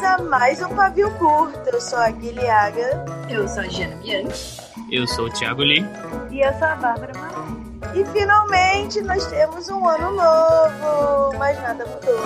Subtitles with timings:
[0.00, 1.68] bem-vindos a mais um Pavio Curto.
[1.70, 3.04] Eu sou a Guilhaga.
[3.28, 4.60] Eu sou a Giana Bianchi.
[4.90, 5.84] Eu sou o Thiago Lee.
[6.30, 7.96] E eu sou a Bárbara Marais.
[7.96, 12.18] E finalmente nós temos um ano novo, mas nada mudou.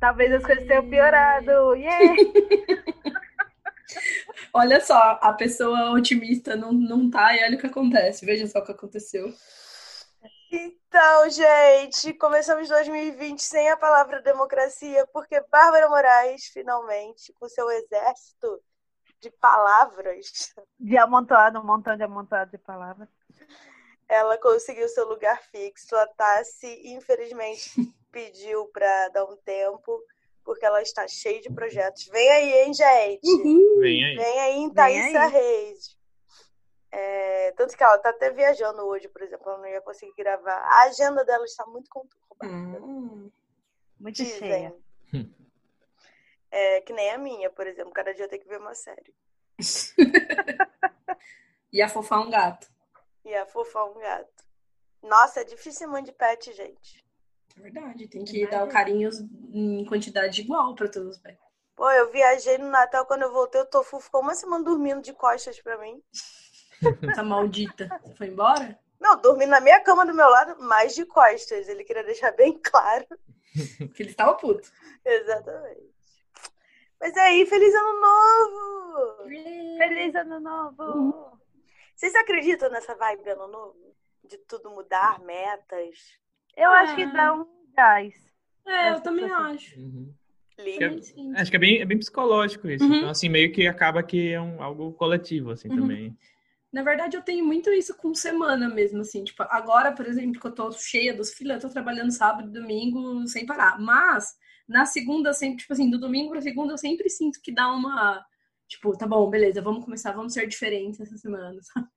[0.00, 1.74] Talvez as coisas tenham piorado.
[1.74, 2.14] Yeah!
[4.52, 8.24] olha só, a pessoa otimista não, não tá e olha o que acontece.
[8.24, 9.32] Veja só o que aconteceu.
[10.52, 18.60] Então, gente, começamos 2020 sem a palavra democracia, porque Bárbara Moraes, finalmente, com seu exército
[19.20, 20.52] de palavras.
[20.78, 23.08] De amontoado, um montão de amontoado de palavras.
[24.08, 25.94] Ela conseguiu seu lugar fixo.
[25.94, 27.70] A Tassi, infelizmente,
[28.10, 30.02] pediu para dar um tempo,
[30.44, 32.06] porque ela está cheia de projetos.
[32.06, 33.26] Vem aí, hein, gente?
[33.26, 33.80] Uhum.
[33.80, 34.16] Vem aí.
[34.16, 35.98] Vem aí em Thaisa Reis.
[36.92, 40.56] É, tanto que ela está até viajando hoje, por exemplo, ela não ia conseguir gravar.
[40.56, 42.82] A agenda dela está muito conturbada.
[42.82, 43.30] Hum,
[43.98, 44.38] muito Dizem.
[44.38, 44.76] cheia.
[46.52, 47.92] É, que nem a minha, por exemplo.
[47.92, 49.14] Cada dia eu tenho que ver uma série.
[51.72, 52.68] e afofar um gato.
[53.24, 54.44] E afofar um gato.
[55.00, 57.04] Nossa, é difícil de pet, gente.
[57.60, 59.10] Verdade, tem que dar o carinho
[59.52, 61.38] em quantidade igual para todos os pets.
[61.76, 65.12] Pô, eu viajei no Natal, quando eu voltei, o Tofu ficou uma semana dormindo de
[65.12, 66.02] costas pra mim.
[67.10, 67.88] Essa maldita.
[68.02, 68.78] Você foi embora?
[69.00, 71.68] Não, dormi na minha cama do meu lado, mas de costas.
[71.68, 73.06] Ele queria deixar bem claro.
[73.94, 74.70] que ele estava puto.
[75.04, 75.90] Exatamente.
[77.00, 79.28] Mas é aí, feliz ano novo!
[79.78, 80.82] Feliz ano novo!
[80.82, 81.38] Uhum.
[81.96, 83.96] Vocês acreditam nessa vibe ano novo?
[84.22, 86.19] De tudo mudar, metas?
[86.56, 88.14] Eu acho que dá um gás.
[88.66, 89.78] É, eu também acho.
[89.78, 90.12] Uhum.
[90.58, 92.84] É, acho que é bem, é bem psicológico isso.
[92.84, 92.96] Uhum.
[92.96, 95.76] Então, assim, meio que acaba que é um, algo coletivo, assim, uhum.
[95.76, 96.16] também.
[96.72, 99.24] Na verdade, eu tenho muito isso com semana mesmo, assim.
[99.24, 102.52] Tipo, agora, por exemplo, que eu tô cheia dos filhos, eu tô trabalhando sábado e
[102.52, 103.80] domingo sem parar.
[103.80, 104.36] Mas,
[104.68, 108.24] na segunda, sempre, tipo assim, do domingo pra segunda, eu sempre sinto que dá uma...
[108.68, 111.88] Tipo, tá bom, beleza, vamos começar, vamos ser diferentes essa semana, sabe?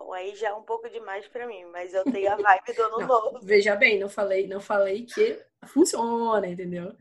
[0.00, 2.82] Bom, aí já é um pouco demais para mim, mas eu tenho a vibe do
[2.84, 3.40] ano não, novo.
[3.42, 6.96] Veja bem, não falei, não falei que funciona, entendeu?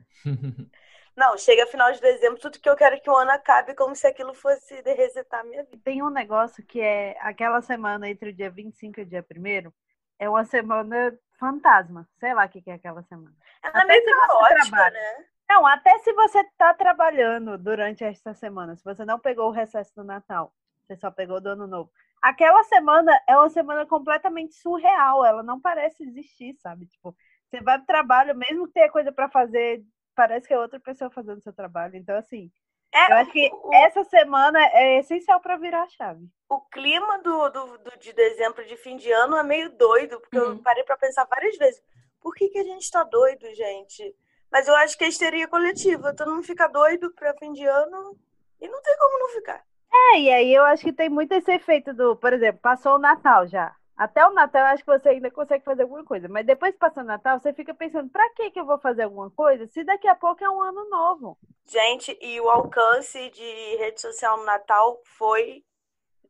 [1.16, 3.94] Não, chega final de dezembro, tudo que eu quero é que o ano acabe como
[3.94, 5.82] se aquilo fosse de resetar a minha vida.
[5.84, 9.72] Tem um negócio que é aquela semana entre o dia 25 e o dia 1
[10.18, 12.08] é uma semana fantasma.
[12.22, 13.36] Sei lá o que é aquela semana.
[13.62, 15.26] Ela é meio caótica, né?
[15.50, 19.94] Não, até se você está trabalhando durante essa semana, se você não pegou o recesso
[19.96, 20.54] do Natal,
[20.88, 25.59] você só pegou do Ano Novo aquela semana é uma semana completamente surreal, ela não
[25.59, 26.85] parece existir, sabe?
[26.85, 27.16] Tipo,
[27.50, 29.84] você vai pro trabalho, mesmo que tenha coisa para fazer,
[30.16, 31.96] parece que é outra pessoa fazendo seu trabalho.
[31.96, 32.52] Então, assim,
[32.94, 36.28] é, eu acho que o, essa semana é essencial para virar a chave.
[36.50, 40.40] O clima do, do, do, de dezembro de fim de ano é meio doido, porque
[40.40, 40.53] uhum.
[40.53, 41.81] eu parei para pensar várias vezes.
[42.19, 44.16] Por que, que a gente tá doido, gente?
[44.51, 46.16] Mas eu acho que é histeria coletiva.
[46.16, 48.18] Todo mundo fica doido para fim de ano
[48.59, 49.63] e não tem como não ficar.
[49.91, 53.00] É, e aí eu acho que tem muito esse efeito do, por exemplo, passou o
[53.00, 53.75] Natal já.
[53.97, 56.79] Até o Natal eu acho que você ainda consegue fazer alguma coisa, mas depois que
[56.79, 59.83] passa o Natal, você fica pensando, pra que que eu vou fazer alguma coisa se
[59.83, 61.38] daqui a pouco é um ano novo?
[61.66, 65.66] Gente, e o alcance de rede social no Natal foi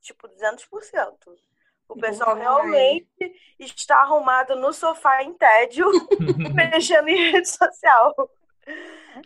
[0.01, 1.15] tipo 200%.
[1.87, 3.07] O pessoal realmente
[3.59, 5.85] está arrumado no sofá em tédio,
[6.55, 8.15] mexendo em rede social.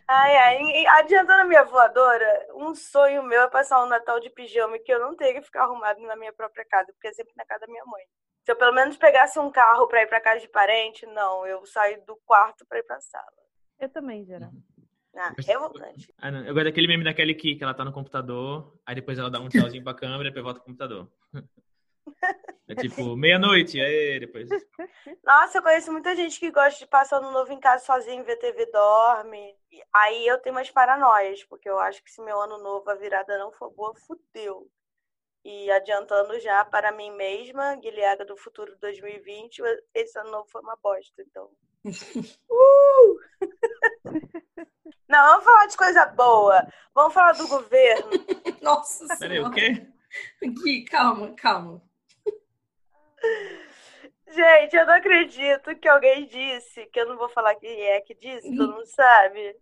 [0.07, 4.77] Ai, ai, adiantando a minha voadora, um sonho meu é passar um Natal de pijama
[4.79, 7.45] que eu não tenha que ficar arrumado na minha própria casa, porque é sempre na
[7.45, 8.03] casa da minha mãe.
[8.43, 11.65] Se eu pelo menos pegasse um carro para ir para casa de parente, não, eu
[11.65, 13.25] saio do quarto para ir para sala.
[13.79, 14.51] Eu também, geral.
[15.15, 16.13] Ah, revoltante.
[16.17, 16.39] Ah, não.
[16.45, 19.39] Eu gosto daquele meme daquele que, que ela tá no computador, aí depois ela dá
[19.39, 21.09] um tchauzinho pra câmera e depois volta pro computador.
[22.67, 24.47] É tipo, meia-noite, aí depois.
[25.23, 28.37] Nossa, eu conheço muita gente que gosta de passar no novo em casa sozinho, ver
[28.37, 29.53] TV, dorme.
[29.93, 33.37] Aí eu tenho umas paranoias, porque eu acho que se meu ano novo a virada
[33.37, 34.69] não for boa, fudeu.
[35.43, 39.61] E adiantando já para mim mesma, Guilherme do Futuro 2020,
[39.93, 41.49] esse ano novo foi uma bosta, então.
[42.49, 43.19] uh!
[45.09, 46.65] Não, vamos falar de coisa boa.
[46.95, 48.09] Vamos falar do governo.
[48.61, 49.85] Nossa Peraí, o quê?
[50.41, 51.81] Aqui, calma, calma.
[54.27, 58.15] Gente, eu não acredito que alguém disse, que eu não vou falar quem é que
[58.15, 59.55] disse, todo mundo sabe.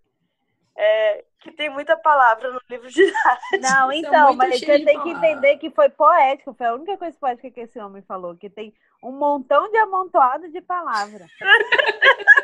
[0.77, 3.57] É, que tem muita palavra no livro de arte.
[3.59, 7.51] Não, então, mas você tem que entender que foi poético, foi a única coisa poética
[7.51, 8.73] que esse homem falou, que tem
[9.03, 11.29] um montão de amontoado de palavras.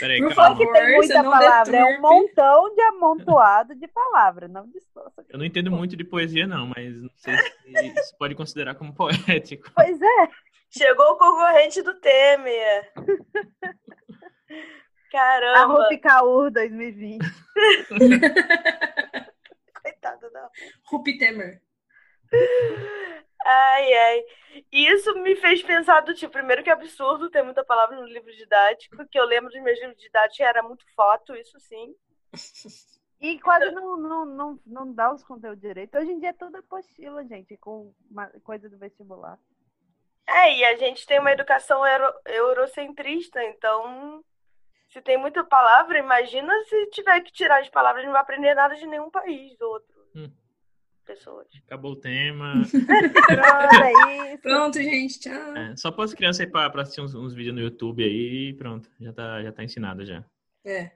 [0.00, 0.50] Peraí, Por calma.
[0.50, 2.02] Não que tem muita não palavra, é um deturpe.
[2.02, 5.24] montão de amontoado de palavras, não distorça.
[5.28, 8.94] Eu não entendo muito de poesia, não, mas não sei se isso pode considerar como
[8.94, 9.70] poético.
[9.74, 10.28] Pois é,
[10.70, 12.92] Chegou o concorrente do Temer.
[12.94, 13.72] a
[15.10, 17.24] Caramba, Rupi Kaur 2020.
[19.82, 20.50] coitada da
[20.84, 21.62] Rupi Temer.
[23.44, 24.24] Ai, ai.
[24.72, 28.30] Isso me fez pensar do tipo, primeiro que é absurdo ter muita palavra no livro
[28.34, 31.94] didático, que eu lembro dos meus livros didáticos era muito foto, isso sim.
[33.20, 35.96] E quase não, não, não, não dá os conteúdos direito.
[35.98, 39.38] Hoje em dia é tudo apostila, gente, com uma coisa do vestibular.
[40.26, 44.22] É, e a gente tem uma educação euro- eurocentrista, então
[44.90, 48.74] se tem muita palavra, imagina se tiver que tirar as palavras, não vai aprender nada
[48.74, 49.96] de nenhum país do outro.
[50.14, 50.30] Hum.
[51.08, 51.46] Pessoas.
[51.66, 52.52] Acabou o tema.
[52.70, 54.42] Pronto, é isso.
[54.42, 55.20] Pronto, gente.
[55.20, 55.56] Tchau.
[55.56, 58.50] É, só pôr as crianças aí pra, pra assistir uns, uns vídeos no YouTube aí
[58.50, 58.90] e pronto.
[59.00, 60.22] Já tá, já tá ensinado já.
[60.66, 60.90] É.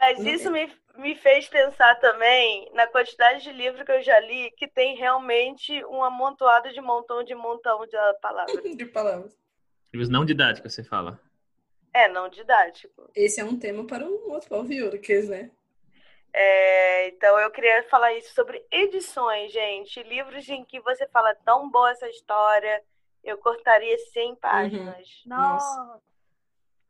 [0.00, 4.18] Mas Não isso me, me fez pensar também na quantidade de livro que eu já
[4.20, 8.64] li, que tem realmente um amontoado de montão de montão de palavras.
[8.74, 9.36] De palavras.
[9.92, 11.20] Livros não didáticos, você fala.
[11.92, 13.10] É, não didático.
[13.14, 15.50] Esse é um tema para um outro ouvido, que né?
[16.32, 20.02] É, então eu queria falar isso sobre edições, gente.
[20.02, 22.82] Livros em que você fala tão boa essa história,
[23.24, 25.22] eu cortaria 100 páginas.
[25.26, 26.00] Nossa.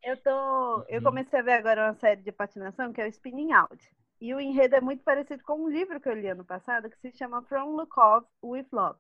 [0.03, 0.85] Eu tô.
[0.89, 1.05] Eu Uhum.
[1.05, 3.79] comecei a ver agora uma série de patinação que é o Spinning Out.
[4.21, 6.97] E o enredo é muito parecido com um livro que eu li ano passado que
[6.99, 8.99] se chama From Lukov with Love.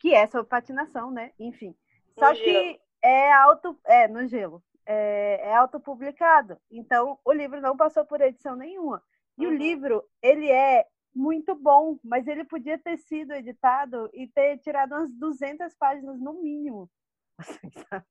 [0.00, 1.32] Que é sobre patinação, né?
[1.38, 1.74] Enfim.
[2.18, 2.78] Só No que gelo.
[3.02, 3.78] é auto.
[3.84, 4.62] É, no gelo.
[4.86, 6.58] É, é autopublicado.
[6.70, 9.02] Então, o livro não passou por edição nenhuma.
[9.38, 9.56] E o Uhum.
[9.56, 15.12] livro, ele é muito bom, mas ele podia ter sido editado e ter tirado umas
[15.12, 16.90] 200 páginas no mínimo.
[17.38, 18.06] Assim, sabe?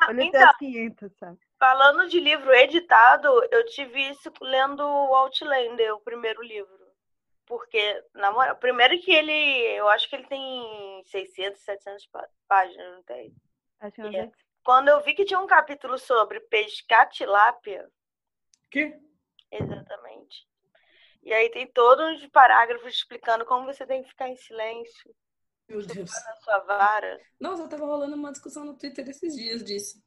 [0.00, 1.38] Não, Ele então, umas 500, sabe?
[1.58, 6.86] falando de livro editado, eu tive isso lendo o Outlander, o primeiro livro.
[7.46, 9.32] Porque, na moral, primeiro que ele,
[9.78, 13.32] eu acho que ele tem 600, 700 pá- páginas, não tem?
[13.80, 14.18] Acho que umas É.
[14.18, 14.46] 800.
[14.64, 17.88] Quando eu vi que tinha um capítulo sobre pescar tilápia,
[18.68, 18.98] Que?
[19.50, 20.46] Exatamente.
[21.22, 25.14] E aí tem todos os parágrafos explicando como você tem que ficar em silêncio
[25.68, 26.10] Meu Deus.
[26.12, 27.20] na sua vara.
[27.40, 30.00] Nossa, tava rolando uma discussão no Twitter esses dias disso.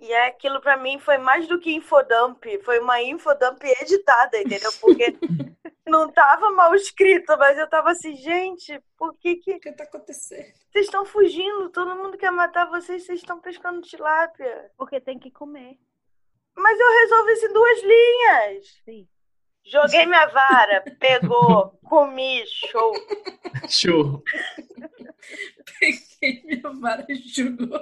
[0.00, 4.72] E é aquilo pra mim foi mais do que infodump, foi uma infodump editada, entendeu?
[4.80, 5.16] Porque
[5.86, 9.84] não tava mal escrito, mas eu tava assim, gente, por que que O que tá
[9.84, 10.52] acontecendo?
[10.72, 11.70] vocês estão fugindo?
[11.70, 14.70] Todo mundo quer matar vocês, vocês estão pescando tilápia.
[14.76, 15.78] Porque tem que comer.
[16.56, 18.66] Mas eu resolvi isso em duas linhas.
[18.84, 19.08] Sim.
[19.66, 22.92] Joguei minha vara, pegou, comi, show.
[23.68, 24.22] Show.
[25.80, 27.80] Peguei minha vara e jogou.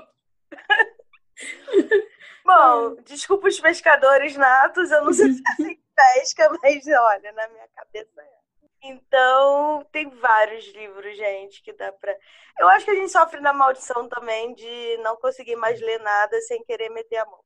[2.45, 7.33] Bom, desculpa os pescadores natos, eu não sei se é assim que pesca, mas olha,
[7.33, 8.43] na minha cabeça é.
[8.85, 12.17] Então, tem vários livros, gente, que dá pra.
[12.59, 16.41] Eu acho que a gente sofre da maldição também de não conseguir mais ler nada
[16.43, 17.41] sem querer meter a mão.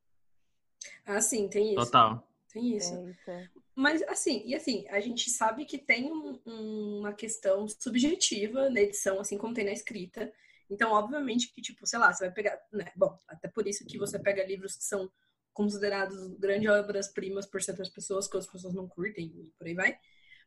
[1.05, 1.85] Ah, sim, tem isso.
[1.87, 2.27] Total.
[2.53, 2.95] Tem isso.
[2.95, 3.31] É isso.
[3.31, 3.49] é.
[3.75, 8.81] Mas assim, e assim, a gente sabe que tem um- um- uma questão subjetiva na
[8.81, 10.33] edição, assim como tem na escrita.
[10.71, 12.91] Então, obviamente que, tipo, sei lá, você vai pegar, né?
[12.97, 15.11] Bom, até por isso que você pega livros que são
[15.53, 19.99] considerados grandes obras-primas por certas pessoas, que outras pessoas não curtem e por aí vai.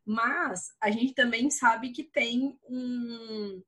[0.06, 3.62] Mas a gente também sabe que tem um,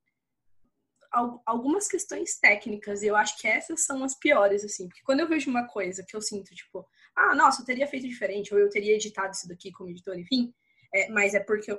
[1.45, 4.87] algumas questões técnicas, e eu acho que essas são as piores, assim.
[4.87, 8.07] Porque quando eu vejo uma coisa que eu sinto, tipo, ah, nossa, eu teria feito
[8.07, 10.53] diferente, ou eu teria editado isso daqui como editor, enfim,
[10.93, 11.73] é, mas é porque,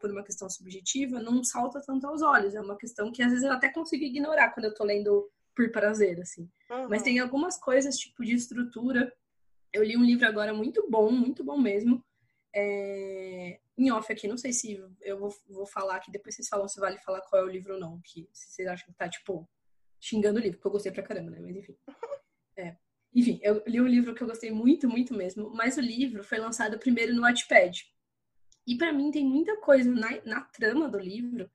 [0.00, 2.54] por uma questão subjetiva, não salta tanto aos olhos.
[2.54, 5.70] É uma questão que às vezes eu até consigo ignorar quando eu tô lendo por
[5.70, 6.48] prazer, assim.
[6.70, 6.88] Uhum.
[6.88, 9.12] Mas tem algumas coisas, tipo, de estrutura.
[9.72, 12.02] Eu li um livro agora muito bom, muito bom mesmo.
[12.54, 13.60] É...
[13.76, 16.78] Em off aqui, não sei se eu vou, vou falar aqui, depois vocês falam se
[16.78, 19.48] vale falar qual é o livro ou não, que se vocês acham que tá, tipo,
[20.00, 21.40] xingando o livro, porque eu gostei pra caramba, né?
[21.40, 21.76] Mas enfim.
[22.56, 22.76] É.
[23.12, 26.38] Enfim, eu li um livro que eu gostei muito, muito mesmo, mas o livro foi
[26.38, 27.84] lançado primeiro no Wattpad.
[28.64, 31.50] E pra mim tem muita coisa na, na trama do livro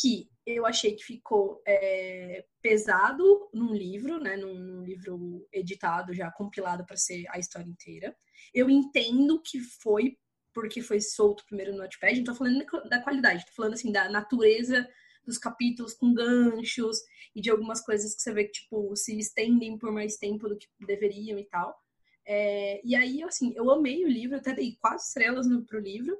[0.00, 6.30] que eu achei que ficou é, pesado num livro, né, num, num livro editado já
[6.30, 8.16] compilado para ser a história inteira.
[8.54, 10.18] Eu entendo que foi
[10.56, 14.08] porque foi solto primeiro no Notepad, não tô falando da qualidade, tô falando assim da
[14.08, 14.88] natureza
[15.22, 16.96] dos capítulos com ganchos
[17.34, 20.56] e de algumas coisas que você vê que tipo se estendem por mais tempo do
[20.56, 21.78] que deveriam e tal.
[22.24, 26.16] É, e aí, assim, eu amei o livro, até dei quatro estrelas no, pro livro,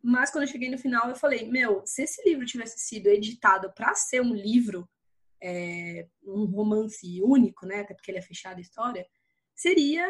[0.00, 3.72] mas quando eu cheguei no final, eu falei: Meu, se esse livro tivesse sido editado
[3.74, 4.88] para ser um livro,
[5.42, 7.80] é, um romance único, né?
[7.80, 9.04] Até porque ele é fechado a história,
[9.52, 10.06] seria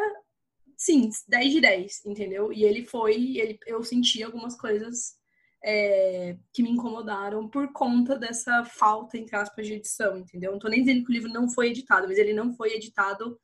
[0.81, 2.51] sim, 10 de 10, entendeu?
[2.51, 5.15] E ele foi, ele, eu senti algumas coisas
[5.63, 10.53] é, que me incomodaram por conta dessa falta, entre aspas, de edição, entendeu?
[10.53, 13.39] Não tô nem dizendo que o livro não foi editado, mas ele não foi editado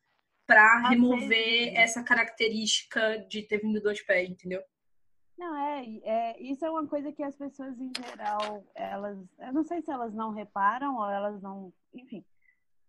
[0.46, 4.62] para remover essa característica de ter vindo do Watchpad, entendeu?
[5.36, 9.62] Não, é, é, isso é uma coisa que as pessoas em geral, elas, eu não
[9.62, 12.24] sei se elas não reparam ou elas não, enfim,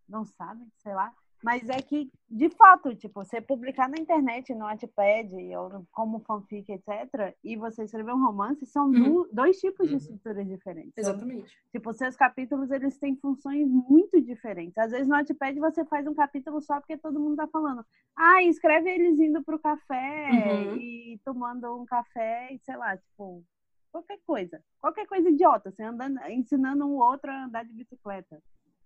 [0.08, 1.14] não sabem, sei lá,
[1.48, 6.70] mas é que, de fato, tipo, você publicar na internet, no Wattpad, ou como fanfic,
[6.70, 9.26] etc., e você escrever um romance, são uhum.
[9.32, 9.96] dois tipos uhum.
[9.96, 10.92] de estruturas diferentes.
[10.98, 11.44] Exatamente.
[11.44, 14.78] Então, tipo, seus capítulos, eles têm funções muito diferentes.
[14.78, 17.86] Às vezes, no Wattpad, você faz um capítulo só porque todo mundo tá falando.
[18.14, 20.76] Ah, escreve eles indo pro café uhum.
[20.76, 23.42] e tomando um café e, sei lá, tipo,
[23.90, 24.62] qualquer coisa.
[24.82, 25.72] Qualquer coisa idiota.
[25.72, 28.38] Você andando, ensinando um outro a andar de bicicleta.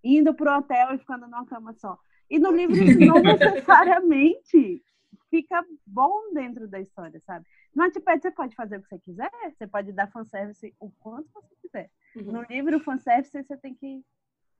[0.03, 1.98] Indo pro hotel e ficando numa cama só.
[2.32, 4.82] E no livro não necessariamente
[5.30, 7.46] fica bom dentro da história, sabe?
[7.76, 11.30] No Wattpad você pode fazer o que você quiser, você pode dar fanservice o quanto
[11.34, 11.92] você quiser.
[12.16, 12.32] Uhum.
[12.32, 14.02] No livro, o fanservice você tem que...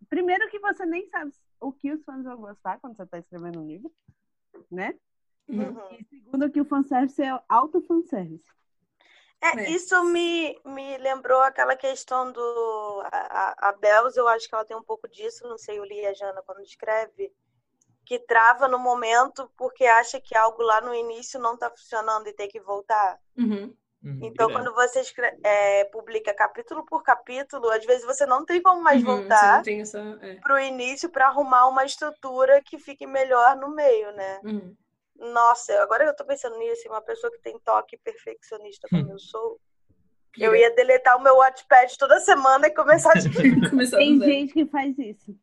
[0.10, 3.62] Primeiro que você nem sabe o que os fãs vão gostar quando você está escrevendo
[3.62, 3.92] um livro,
[4.70, 4.94] né?
[5.48, 5.96] Uhum.
[5.98, 8.50] E segundo que o fanservice é auto-fanservice.
[9.42, 13.04] É, é, isso me, me lembrou aquela questão do.
[13.12, 16.06] A, a Bells, eu acho que ela tem um pouco disso, não sei, o li
[16.06, 17.34] a Jana quando escreve,
[18.06, 22.34] que trava no momento porque acha que algo lá no início não está funcionando e
[22.34, 23.18] tem que voltar.
[23.38, 23.74] Uhum.
[24.04, 24.54] Uhum, então, é.
[24.54, 29.04] quando você escreve, é, publica capítulo por capítulo, às vezes você não tem como mais
[29.04, 30.36] uhum, voltar é.
[30.42, 34.40] para o início para arrumar uma estrutura que fique melhor no meio, né?
[34.44, 34.76] Uhum.
[35.16, 39.60] Nossa, agora eu tô pensando nisso, uma pessoa que tem toque perfeccionista como eu sou,
[40.36, 43.30] eu ia deletar o meu Wattpad toda semana e começar de
[43.92, 45.36] Tem gente que faz isso.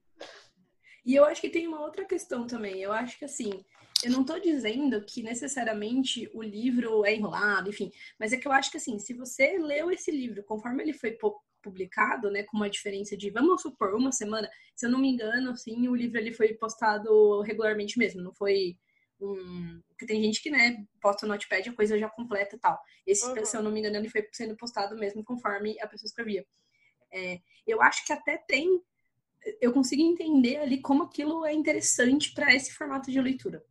[1.08, 2.82] E eu acho que tem uma outra questão também.
[2.82, 3.64] Eu acho que assim,
[4.04, 8.52] eu não estou dizendo que necessariamente o livro é enrolado, enfim, mas é que eu
[8.52, 11.16] acho que assim, se você leu esse livro conforme ele foi
[11.62, 15.52] publicado, né, com uma diferença de, vamos supor, uma semana, se eu não me engano,
[15.52, 18.76] assim, o livro ele foi postado regularmente mesmo, não foi
[19.18, 22.78] um, porque tem gente que, né, posta no Notepad a coisa já completa e tal.
[23.06, 23.44] Esse, uhum.
[23.46, 26.46] se eu não me engano, ele foi sendo postado mesmo conforme a pessoa escrevia.
[27.10, 28.78] É, eu acho que até tem
[29.60, 33.64] eu consigo entender ali como aquilo é interessante para esse formato de leitura.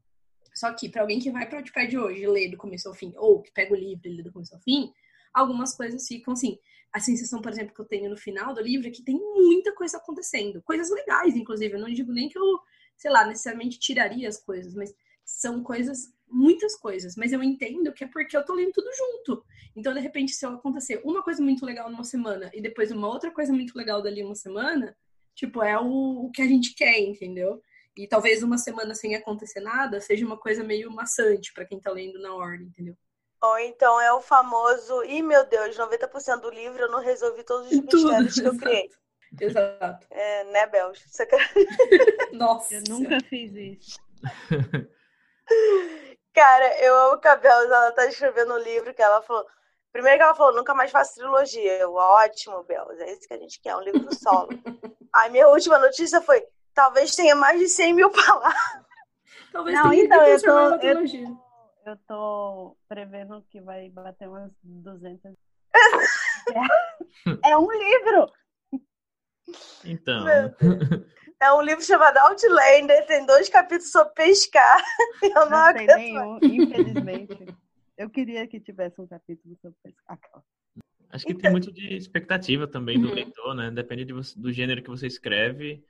[0.54, 2.96] Só que para alguém que vai para o Wattpad hoje e lê do começo ao
[2.96, 4.92] fim, ou que pega o livro e lê do começo ao fim,
[5.32, 6.58] algumas coisas ficam assim.
[6.92, 9.74] A sensação, por exemplo, que eu tenho no final do livro é que tem muita
[9.76, 10.62] coisa acontecendo.
[10.64, 11.76] Coisas legais, inclusive.
[11.76, 12.60] Eu não digo nem que eu,
[12.96, 17.16] sei lá, necessariamente tiraria as coisas, mas são coisas, muitas coisas.
[17.16, 19.46] Mas eu entendo que é porque eu tô lendo tudo junto.
[19.76, 23.30] Então, de repente, se acontecer uma coisa muito legal numa semana e depois uma outra
[23.30, 24.98] coisa muito legal dali uma semana,
[25.38, 27.62] tipo, é o, o que a gente quer, entendeu?
[27.96, 31.92] E talvez uma semana sem acontecer nada seja uma coisa meio maçante para quem tá
[31.92, 32.98] lendo na ordem, entendeu?
[33.42, 37.72] Ou então é o famoso, ih meu Deus, 90% do livro eu não resolvi todos
[37.72, 38.90] os Tudo, mistérios que eu criei.
[39.40, 40.08] Exato.
[40.10, 41.04] É, né, Bels?
[41.06, 41.40] Você quer...
[42.34, 42.76] Nossa.
[42.76, 44.00] Eu nunca fiz isso.
[46.34, 49.46] Cara, eu amo que a Bels, ela tá escrevendo um livro que ela falou.
[49.92, 51.78] Primeiro que ela falou, nunca mais faço trilogia.
[51.78, 54.50] Eu, ótimo, Bels, é isso que a gente quer, um livro solo.
[55.14, 58.86] A minha última notícia foi: talvez tenha mais de 100 mil palavras.
[59.52, 61.38] Talvez não, tenha então, eu tô, eu,
[61.86, 65.34] eu tô prevendo que vai bater umas 200.
[67.46, 68.32] é, é um livro!
[69.86, 70.26] Então.
[71.40, 74.84] É um livro chamado Outlander, tem dois capítulos sobre pescar.
[75.22, 77.56] Eu não, não tem nenhum, infelizmente.
[77.96, 80.18] Eu queria que tivesse um capítulo sobre pescar.
[81.10, 81.44] Acho que então...
[81.44, 83.14] tem muito de expectativa também do uhum.
[83.14, 83.72] leitor, né?
[83.72, 85.84] Depende de, do gênero que você escreve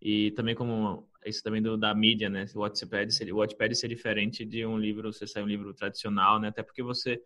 [0.00, 2.44] e também como isso também do, da mídia, né?
[2.54, 6.38] O Wattpad seria, o Wattpad ser diferente de um livro, você sai um livro tradicional,
[6.38, 6.48] né?
[6.48, 7.22] Até porque você,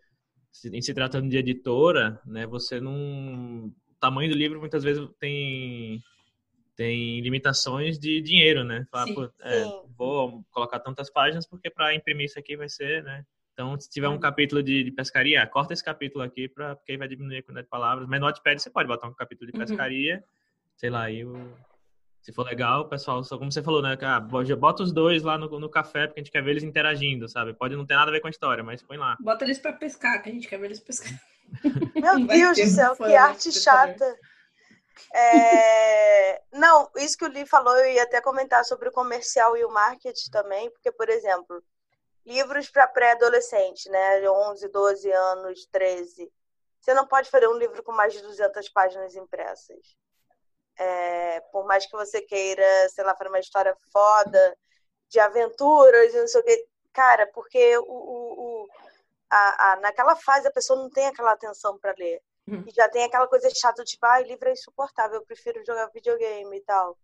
[0.71, 2.45] em se tratando de editora, né?
[2.47, 3.67] Você não...
[3.67, 6.01] O tamanho do livro muitas vezes tem
[6.79, 8.87] tem limitações de dinheiro, né?
[8.89, 9.65] Fala, sim, é,
[9.97, 13.25] vou colocar tantas páginas porque para imprimir isso aqui vai ser, né?
[13.59, 14.19] Então, se tiver um uhum.
[14.21, 17.65] capítulo de, de pescaria, corta esse capítulo aqui, pra, porque aí vai diminuir a quantidade
[17.65, 18.07] de palavras.
[18.07, 19.65] Mas no Notepad você pode botar um capítulo de uhum.
[19.65, 20.23] pescaria, uhum.
[20.77, 21.53] sei lá, aí o,
[22.21, 23.97] se for legal, o pessoal, só como você falou, né?
[24.01, 27.27] Ah, bota os dois lá no, no café, porque a gente quer ver eles interagindo,
[27.27, 27.53] sabe?
[27.53, 29.17] Pode não ter nada a ver com a história, mas põe lá.
[29.19, 31.11] Bota eles pra pescar, que a gente quer ver eles pescar.
[31.95, 34.05] Meu Deus do céu, que arte chata.
[35.13, 36.41] É...
[36.53, 39.69] Não, isso que o Lee falou, eu ia até comentar sobre o comercial e o
[39.69, 41.61] marketing também, porque, por exemplo,
[42.25, 44.29] livros para pré-adolescente, né?
[44.29, 46.31] 11, 12 anos, 13.
[46.79, 49.97] Você não pode fazer um livro com mais de 200 páginas impressas.
[50.77, 54.57] É, por mais que você queira, sei lá, fazer uma história foda
[55.09, 58.67] de aventuras e não sei o que, cara, porque o, o, o
[59.29, 62.21] a, a, naquela fase a pessoa não tem aquela atenção para ler.
[62.47, 62.63] Uhum.
[62.67, 66.57] E já tem aquela coisa chata, tipo, ah, livro é insuportável, eu prefiro jogar videogame
[66.57, 66.97] e tal.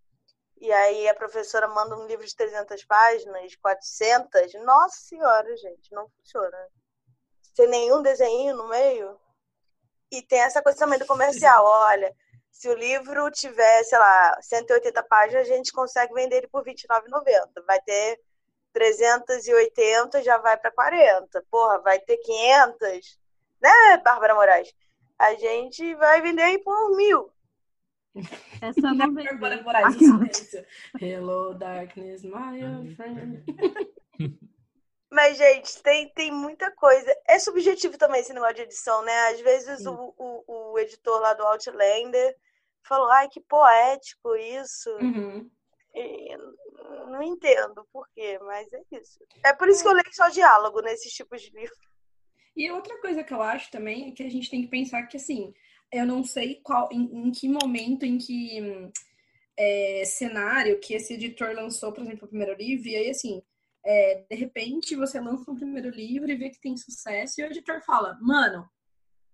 [0.57, 4.53] E aí a professora manda um livro de 300 páginas, 400.
[4.63, 6.57] Nossa senhora, gente, não funciona.
[7.53, 9.19] Sem nenhum desenho no meio.
[10.11, 11.65] E tem essa coisa também do comercial.
[11.65, 12.15] Olha,
[12.51, 17.65] se o livro tiver, sei lá, 180 páginas, a gente consegue vender ele por R$29,90.
[17.65, 18.19] Vai ter
[18.71, 21.45] 380, já vai para 40.
[21.51, 23.19] Porra, vai ter 500.
[23.61, 24.73] Né, Bárbara Moraes?
[25.17, 27.34] A gente vai vender aí por mil.
[28.61, 29.95] Essa não Bárbara Moraes,
[30.99, 33.43] Hello, darkness, my friend.
[35.11, 37.15] Mas, gente, tem, tem muita coisa.
[37.27, 39.27] É subjetivo também esse negócio de edição, né?
[39.29, 42.35] Às vezes o, o, o, editor lá do Outlander
[42.83, 44.89] falou, ai, que poético isso.
[44.97, 45.49] Uhum.
[47.11, 49.19] não entendo por quê, mas é isso.
[49.43, 51.79] É por isso que eu leio só diálogo nesses tipos de livros.
[52.55, 55.17] E outra coisa que eu acho também é que a gente tem que pensar que,
[55.17, 55.53] assim,
[55.91, 58.91] eu não sei qual, em, em que momento, em que
[59.57, 63.41] é, cenário que esse editor lançou, por exemplo, o primeiro livro, e aí, assim,
[63.85, 67.47] é, de repente você lança um primeiro livro e vê que tem sucesso, e o
[67.47, 68.67] editor fala, mano,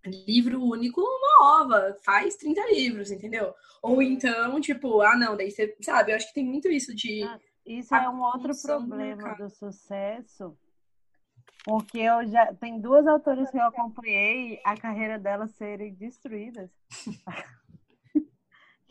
[0.05, 3.53] livro único, uma ova, faz 30 livros, entendeu?
[3.81, 4.01] Ou uhum.
[4.01, 7.24] então, tipo, ah, não, daí você, sabe, eu acho que tem muito isso de.
[7.24, 10.58] Ah, isso é um outro problema do, do sucesso,
[11.63, 16.69] porque eu já tem duas autoras que eu acompanhei a carreira delas serem destruídas.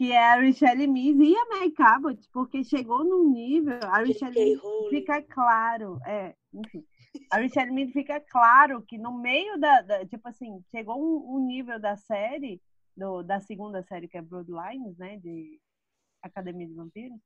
[0.01, 4.59] que é a Richelle Mies e a May Cabot, porque chegou num nível, a Richelle
[4.89, 6.83] fica claro, é, enfim,
[7.31, 11.79] a Richelle fica claro que no meio da, da tipo assim, chegou um, um, nível
[11.79, 12.63] da série,
[12.97, 15.61] do, da segunda série que é Bloodlines, né, de
[16.23, 17.21] Academia de Vampiros,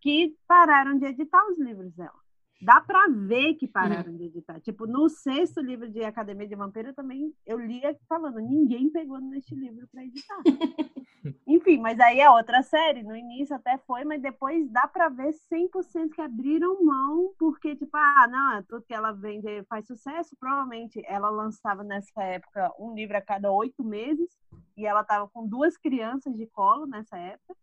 [0.00, 2.23] que pararam de editar os livros dela.
[2.64, 4.16] Dá para ver que pararam uhum.
[4.16, 4.58] de editar.
[4.58, 9.54] Tipo, no sexto livro de Academia de Vampiro também eu lia falando, ninguém pegou neste
[9.54, 10.38] livro para editar.
[11.46, 13.02] Enfim, mas aí é outra série.
[13.02, 17.94] No início até foi, mas depois dá para ver 100% que abriram mão, porque, tipo,
[17.98, 20.34] ah, não, é tudo que ela vende faz sucesso.
[20.40, 24.38] Provavelmente ela lançava nessa época um livro a cada oito meses,
[24.74, 27.54] e ela tava com duas crianças de colo nessa época.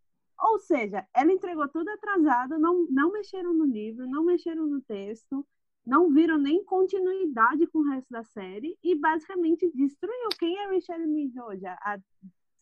[0.41, 5.45] Ou seja, ela entregou tudo atrasado, não, não mexeram no livro, não mexeram no texto,
[5.85, 10.29] não viram nem continuidade com o resto da série e basicamente destruiu.
[10.39, 11.65] Quem é Michelle Mead hoje?
[11.65, 11.99] Há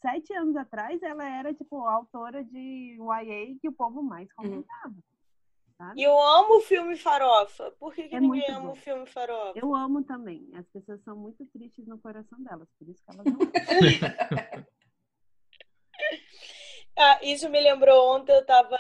[0.02, 4.50] sete anos atrás, ela era, tipo, autora de YA que o povo mais uhum.
[4.50, 4.96] comentava.
[5.96, 7.72] E eu amo o filme Farofa.
[7.80, 8.72] Por que, que é ninguém ama bom.
[8.74, 9.58] o filme Farofa?
[9.58, 10.50] Eu amo também.
[10.54, 13.40] As pessoas são muito tristes no coração delas, por isso que elas não.
[17.02, 18.78] Ah, isso me lembrou ontem, eu tava,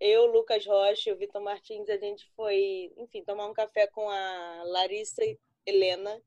[0.00, 4.10] eu, Lucas Rocha e o Vitor Martins, a gente foi, enfim, tomar um café com
[4.10, 5.22] a Larissa
[5.64, 6.20] Helena,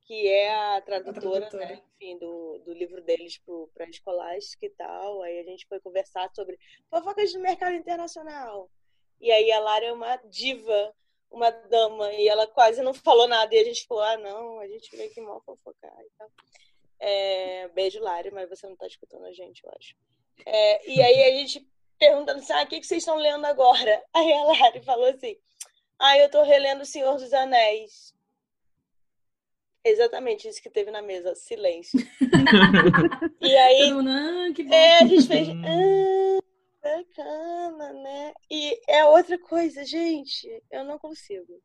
[0.00, 1.74] que é a tradutora, a tradutora.
[1.74, 3.38] Né, enfim, do, do livro deles
[3.74, 5.20] para escolástica e tal.
[5.20, 6.58] Aí a gente foi conversar sobre
[6.88, 8.70] fofocas do mercado internacional.
[9.20, 10.94] E aí a Lara é uma diva,
[11.30, 13.54] uma dama, e ela quase não falou nada.
[13.54, 16.30] E a gente falou, ah, não, a gente veio aqui mal fofocar e tal.
[16.98, 19.94] É, beijo, Lara, mas você não está escutando a gente, eu acho.
[20.44, 21.66] É, e aí a gente
[21.98, 24.02] perguntando assim, ah, o que, que vocês estão lendo agora?
[24.12, 25.36] Aí a Lari falou assim,
[25.98, 28.12] ah, eu estou relendo O Senhor dos Anéis.
[29.84, 31.98] Exatamente isso que teve na mesa, silêncio.
[33.40, 36.42] e aí ah, é, a gente fez, ah,
[36.80, 38.32] bacana, né?
[38.48, 41.60] E é outra coisa, gente, eu não consigo.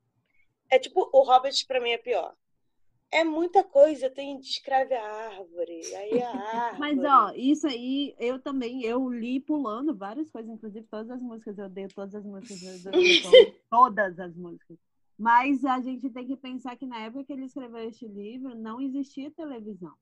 [0.69, 2.35] É tipo, o Hobbit para mim é pior
[3.11, 6.79] é muita coisa, tem descreve a árvore, aí a árvore.
[6.79, 11.57] Mas ó, isso aí eu também eu li pulando várias coisas, inclusive todas as músicas,
[11.57, 12.83] eu odeio todas as músicas,
[13.69, 14.77] todas as músicas.
[15.17, 18.79] Mas a gente tem que pensar que na época que ele escreveu este livro não
[18.79, 19.93] existia televisão.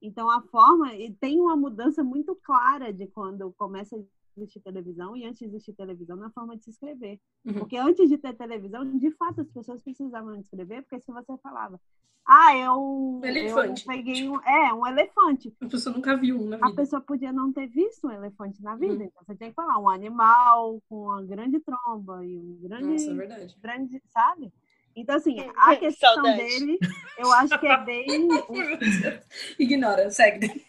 [0.00, 3.96] Então a forma e tem uma mudança muito clara de quando começa
[4.36, 7.20] existir televisão e antes de existir televisão na forma de se escrever.
[7.44, 7.54] Uhum.
[7.54, 11.80] Porque antes de ter televisão, de fato, as pessoas precisavam escrever, porque se você falava,
[12.26, 13.86] ah, eu, um elefante.
[13.86, 15.54] eu peguei um, é, um elefante.
[15.60, 16.68] A pessoa nunca viu um na vida.
[16.68, 18.94] A pessoa podia não ter visto um elefante na vida.
[18.94, 19.02] Uhum.
[19.02, 22.84] Então você tinha que falar um animal com uma grande tromba e um grande.
[22.84, 23.56] Nossa, é verdade.
[23.62, 24.52] Grande, sabe?
[24.96, 26.78] Então, assim, a questão dele,
[27.18, 28.06] eu acho que é bem.
[29.60, 30.64] Ignora, segue.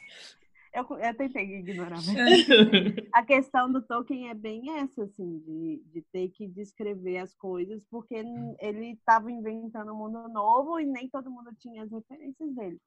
[0.77, 2.05] Eu, eu tentei ignorar, mas
[3.11, 7.83] a questão do Tolkien é bem essa, assim, de, de ter que descrever as coisas,
[7.89, 12.79] porque ele estava inventando um mundo novo e nem todo mundo tinha as referências dele.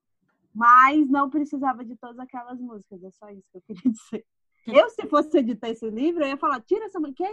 [0.55, 4.24] Mas não precisava de todas aquelas músicas, é só isso que eu queria dizer.
[4.68, 7.24] Eu, se fosse editar esse livro, eu ia falar, tira essa música.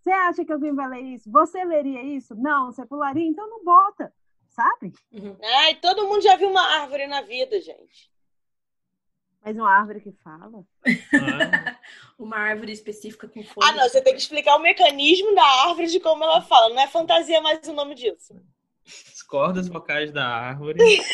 [0.00, 1.30] Você acha que alguém vai ler isso?
[1.30, 2.34] Você leria isso?
[2.34, 3.26] Não, você pularia?
[3.26, 4.10] Então não bota,
[4.48, 4.94] sabe?
[5.12, 5.36] Uhum.
[5.42, 8.15] Ai, todo mundo já viu uma árvore na vida, gente.
[9.44, 10.64] Mas uma árvore que fala?
[10.84, 11.78] Ah.
[12.18, 13.70] uma árvore específica com folhas.
[13.70, 16.74] Ah, não, você tem que explicar o mecanismo da árvore de como ela fala.
[16.74, 18.34] Não é fantasia mais o nome disso.
[18.84, 20.78] As cordas vocais da árvore.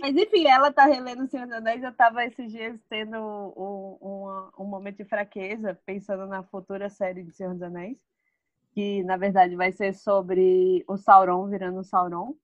[0.00, 1.82] Mas enfim, ela tá relendo o Senhor dos Anéis.
[1.82, 7.22] Eu tava esses dias tendo um, um, um, momento de fraqueza, pensando na futura série
[7.22, 7.96] de Senhor dos Anéis,
[8.72, 12.34] que na verdade vai ser sobre o Sauron virando o Sauron.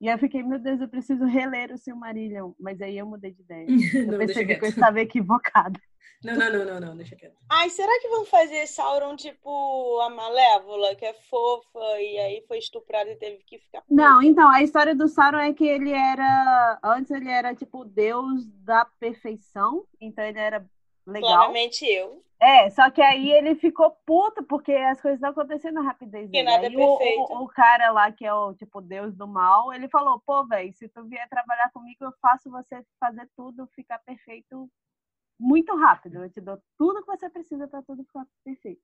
[0.00, 2.52] E eu fiquei, meu Deus, eu preciso reler o Silmarillion.
[2.58, 3.66] Mas aí eu mudei de ideia.
[3.94, 5.80] Eu não, percebi que eu estava equivocada.
[6.24, 7.36] Não, não, não, não, não, deixa quieto.
[7.50, 12.58] Ai, será que vão fazer Sauron tipo a Malévola, que é fofa e aí foi
[12.58, 13.82] estuprada e teve que ficar.
[13.90, 16.78] Não, então, a história do Sauron é que ele era.
[16.82, 20.66] Antes ele era tipo o deus da perfeição, então ele era
[21.06, 21.30] legal.
[21.30, 22.22] Claramente eu.
[22.40, 26.44] É, só que aí ele ficou puto porque as coisas não acontecendo na rapidez dele.
[26.44, 27.32] Que nada aí é perfeito.
[27.32, 30.44] O, o, o, cara lá, que é o tipo deus do mal, ele falou, pô,
[30.46, 34.68] velho, se tu vier trabalhar comigo, eu faço você fazer tudo ficar perfeito
[35.38, 36.22] muito rápido.
[36.22, 38.82] Eu te dou tudo que você precisa para tudo ficar perfeito.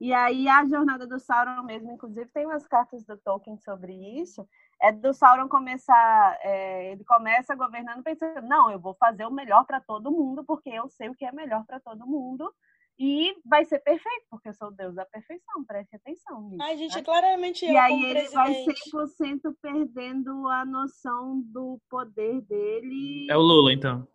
[0.00, 4.48] E aí a jornada do Sauron mesmo, inclusive tem umas cartas do Tolkien sobre isso,
[4.80, 9.64] é do Sauron começar, é, ele começa governando pensando, não, eu vou fazer o melhor
[9.64, 12.52] para todo mundo, porque eu sei o que é melhor para todo mundo,
[12.98, 16.62] e vai ser perfeito, porque eu sou o Deus da perfeição, preste atenção nisso.
[16.62, 17.02] Ai, gente, né?
[17.02, 23.26] claramente eu E aí ele vai 100% perdendo a noção do poder dele.
[23.28, 24.06] É o Lula, então.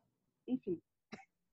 [0.48, 0.80] Enfim.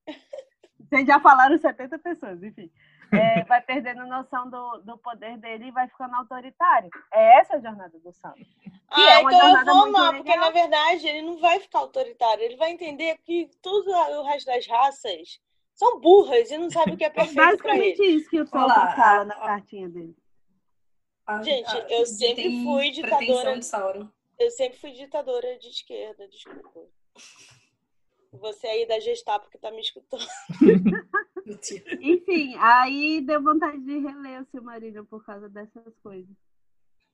[0.78, 2.70] Vocês já falaram 70 pessoas, enfim.
[3.12, 6.90] É, vai perdendo noção do, do poder dele e vai ficando autoritário.
[7.12, 8.36] É essa a jornada do Saulo.
[8.88, 12.56] Ah, é então eu vou amar, porque na verdade ele não vai ficar autoritário, ele
[12.56, 15.40] vai entender que tudo o resto das raças
[15.74, 18.96] são burras e não sabem o que é perfeito é basicamente isso que o Tolkien
[18.96, 20.16] fala na cartinha dele.
[21.42, 23.58] Gente, eu sempre fui ditadora.
[24.38, 26.88] Eu sempre fui ditadora de esquerda, desculpa.
[28.32, 30.26] Você aí da Gestapo que tá me escutando.
[32.00, 36.36] Enfim, aí deu vontade de reler o Silmarillion por causa dessas coisas.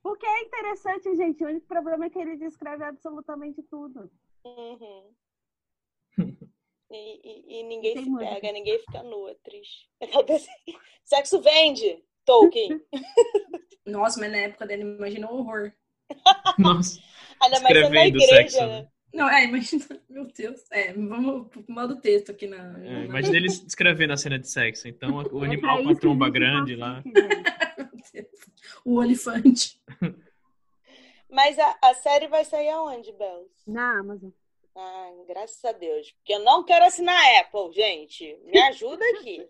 [0.03, 1.45] Porque é interessante, gente.
[1.45, 4.11] O único problema é que ele descreve absolutamente tudo.
[4.45, 5.15] Uhum.
[6.91, 8.35] E, e, e, ninguém Tem se música.
[8.35, 9.89] pega, ninguém fica nua, triste.
[10.01, 10.51] Assim,
[11.05, 12.83] Sexo vende, Tolkien.
[13.87, 15.73] Nossa, mas na época dele, imagina o horror.
[16.59, 17.01] Nossa.
[17.41, 18.89] Ainda mais na igreja, sexo, né?
[19.13, 19.23] Né?
[19.23, 20.65] Não, é, imagina, meu Deus.
[20.71, 22.79] É, vamos pro modo texto aqui na.
[22.83, 24.89] É, imagina ele escrevendo a cena de sexo.
[24.89, 27.03] Então, o animal é com a tromba grande lá.
[28.85, 29.81] o olifante.
[31.31, 33.51] Mas a, a série vai sair aonde, Bels?
[33.67, 34.31] Na Amazon.
[34.75, 36.13] Ah, graças a Deus.
[36.13, 38.39] Porque eu não quero assinar a Apple, gente.
[38.45, 39.49] Me ajuda aqui.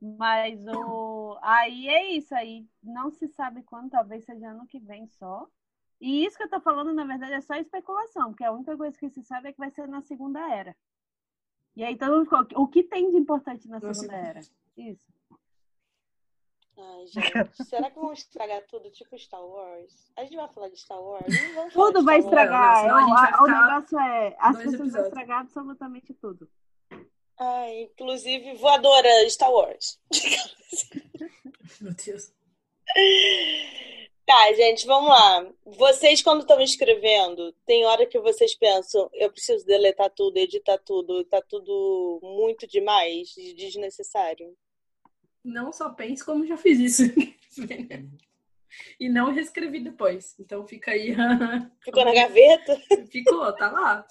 [0.00, 1.38] Mas o.
[1.42, 2.66] Aí é isso aí.
[2.82, 5.48] Não se sabe quando, talvez seja ano que vem só.
[6.04, 8.98] E isso que eu tô falando, na verdade, é só especulação, porque a única coisa
[8.98, 10.76] que se sabe é que vai ser na segunda era.
[11.74, 14.40] E aí todo mundo ficou, o que tem de importante na segunda era?
[14.76, 15.10] Isso.
[16.76, 20.12] Ai, gente, será que vão estragar tudo, tipo Star Wars?
[20.14, 21.24] A gente vai falar de Star Wars?
[21.72, 22.86] tudo vai estragar.
[22.86, 24.92] Não, vai o negócio é, as pessoas episódios.
[24.92, 26.50] vão estragar absolutamente tudo.
[27.38, 29.98] Ai, inclusive voadora Star Wars.
[31.80, 32.30] Meu Deus.
[34.26, 35.46] Tá, gente, vamos lá.
[35.66, 41.24] Vocês, quando estão escrevendo, tem hora que vocês pensam, eu preciso deletar tudo, editar tudo,
[41.24, 44.56] tá tudo muito demais, desnecessário?
[45.44, 47.02] Não só penso, como já fiz isso.
[48.98, 50.34] e não reescrevi depois.
[50.40, 51.14] Então fica aí.
[51.84, 52.80] Ficou na gaveta?
[53.10, 54.06] Ficou, tá lá.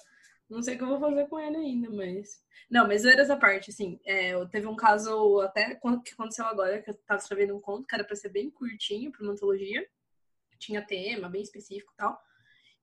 [0.48, 2.40] Não sei o que eu vou fazer com ele ainda, mas.
[2.70, 3.98] Não, mas era essa parte, assim.
[4.06, 7.94] É, teve um caso até que aconteceu agora, que eu tava escrevendo um conto que
[7.96, 9.84] era pra ser bem curtinho, pra uma antologia
[10.58, 12.20] tinha tema bem específico e tal.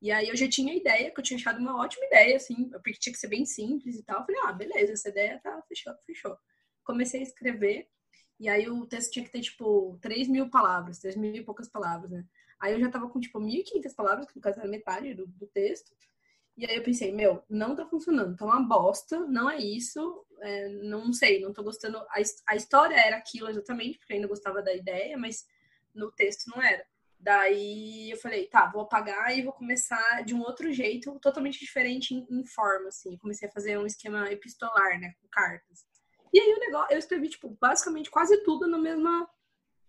[0.01, 2.93] E aí eu já tinha ideia, que eu tinha achado uma ótima ideia, assim, porque
[2.93, 4.21] tinha que ser bem simples e tal.
[4.21, 6.37] Eu falei, ah, beleza, essa ideia tá, fechou, fechou.
[6.83, 7.87] Comecei a escrever,
[8.39, 11.69] e aí o texto tinha que ter, tipo, 3 mil palavras, 3 mil e poucas
[11.69, 12.25] palavras, né?
[12.59, 15.45] Aí eu já tava com, tipo, 1.500 palavras, que no caso era metade do, do
[15.45, 15.95] texto.
[16.57, 20.69] E aí eu pensei, meu, não tá funcionando, tá uma bosta, não é isso, é,
[20.69, 21.97] não sei, não tô gostando.
[21.97, 22.15] A,
[22.47, 25.45] a história era aquilo exatamente, porque eu ainda gostava da ideia, mas
[25.93, 26.83] no texto não era.
[27.21, 32.15] Daí eu falei, tá, vou apagar e vou começar de um outro jeito, totalmente diferente
[32.15, 33.15] em, em forma, assim.
[33.17, 35.85] Comecei a fazer um esquema epistolar, né, com cartas.
[36.33, 39.29] E aí o negócio, eu escrevi, tipo, basicamente quase tudo no mesma,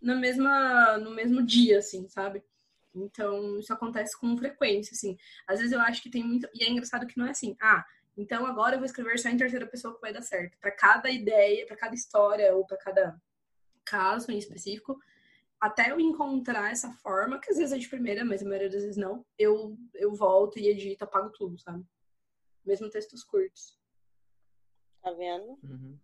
[0.00, 2.44] na mesma, no mesmo dia, assim, sabe?
[2.94, 5.16] Então, isso acontece com frequência, assim.
[5.46, 6.46] Às vezes eu acho que tem muito.
[6.52, 7.82] E é engraçado que não é assim, ah,
[8.14, 10.58] então agora eu vou escrever só em terceira pessoa que vai dar certo.
[10.58, 13.18] Para cada ideia, para cada história ou para cada
[13.84, 14.98] caso em específico,
[15.62, 18.82] até eu encontrar essa forma, que às vezes é de primeira, mas a maioria das
[18.82, 21.84] vezes não, eu, eu volto e edito, apago tudo, sabe?
[22.66, 23.78] Mesmo textos curtos.
[25.00, 25.56] Tá vendo?
[25.62, 25.96] Uhum.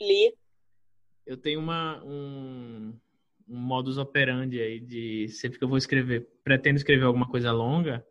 [0.00, 0.34] Li.
[1.26, 2.98] Eu tenho uma, um,
[3.46, 8.02] um modus operandi aí de sempre que eu vou escrever, pretendo escrever alguma coisa longa,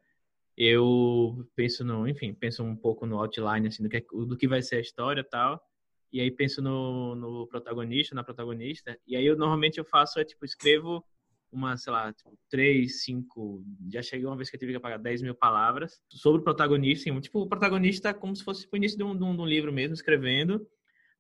[0.56, 4.62] eu penso no, enfim, penso um pouco no outline, assim, do que, do que vai
[4.62, 5.60] ser a história e tal,
[6.14, 10.24] e aí penso no, no protagonista, na protagonista, e aí eu normalmente eu faço, é
[10.24, 11.04] tipo, escrevo
[11.52, 15.00] uma, sei lá, tipo, três, cinco, já cheguei uma vez que eu tive que apagar
[15.00, 19.16] 10 mil palavras sobre o protagonista, tipo, o protagonista como se fosse o início um,
[19.18, 20.66] de um, de um livro mesmo, escrevendo,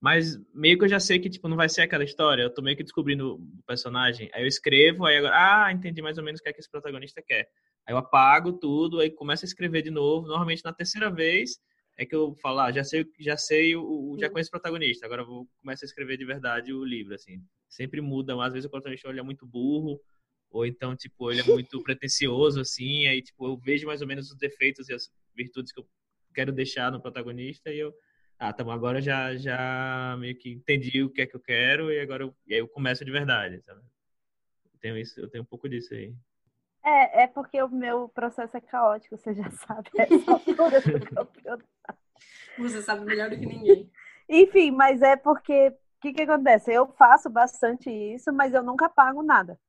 [0.03, 2.43] mas meio que eu já sei que, tipo, não vai ser aquela história.
[2.43, 4.29] Eu tô meio que descobrindo o personagem.
[4.33, 6.69] Aí eu escrevo, aí agora, ah, entendi mais ou menos o que é que esse
[6.69, 7.47] protagonista quer.
[7.87, 10.27] Aí eu apago tudo, aí começo a escrever de novo.
[10.27, 11.57] Normalmente na terceira vez
[11.97, 15.05] é que eu falo, ah, já sei, já sei, o, já conheço o protagonista.
[15.05, 17.43] Agora vou começar a escrever de verdade o livro, assim.
[17.69, 20.01] Sempre muda, às vezes o protagonista olha muito burro,
[20.49, 24.31] ou então, tipo, ele é muito pretencioso, assim, aí, tipo, eu vejo mais ou menos
[24.31, 25.87] os defeitos e as virtudes que eu
[26.33, 27.93] quero deixar no protagonista e eu
[28.39, 31.91] ah, tá bom, agora já, já meio que entendi o que é que eu quero
[31.91, 33.79] e agora eu, e aí eu começo de verdade, sabe?
[33.79, 36.13] Eu tenho, isso, eu tenho um pouco disso aí.
[36.83, 39.89] É, é porque o meu processo é caótico, você já sabe.
[42.57, 43.89] Você sabe melhor do que ninguém.
[44.29, 46.71] Enfim, mas é porque o que, que acontece?
[46.71, 49.59] Eu faço bastante isso, mas eu nunca pago nada.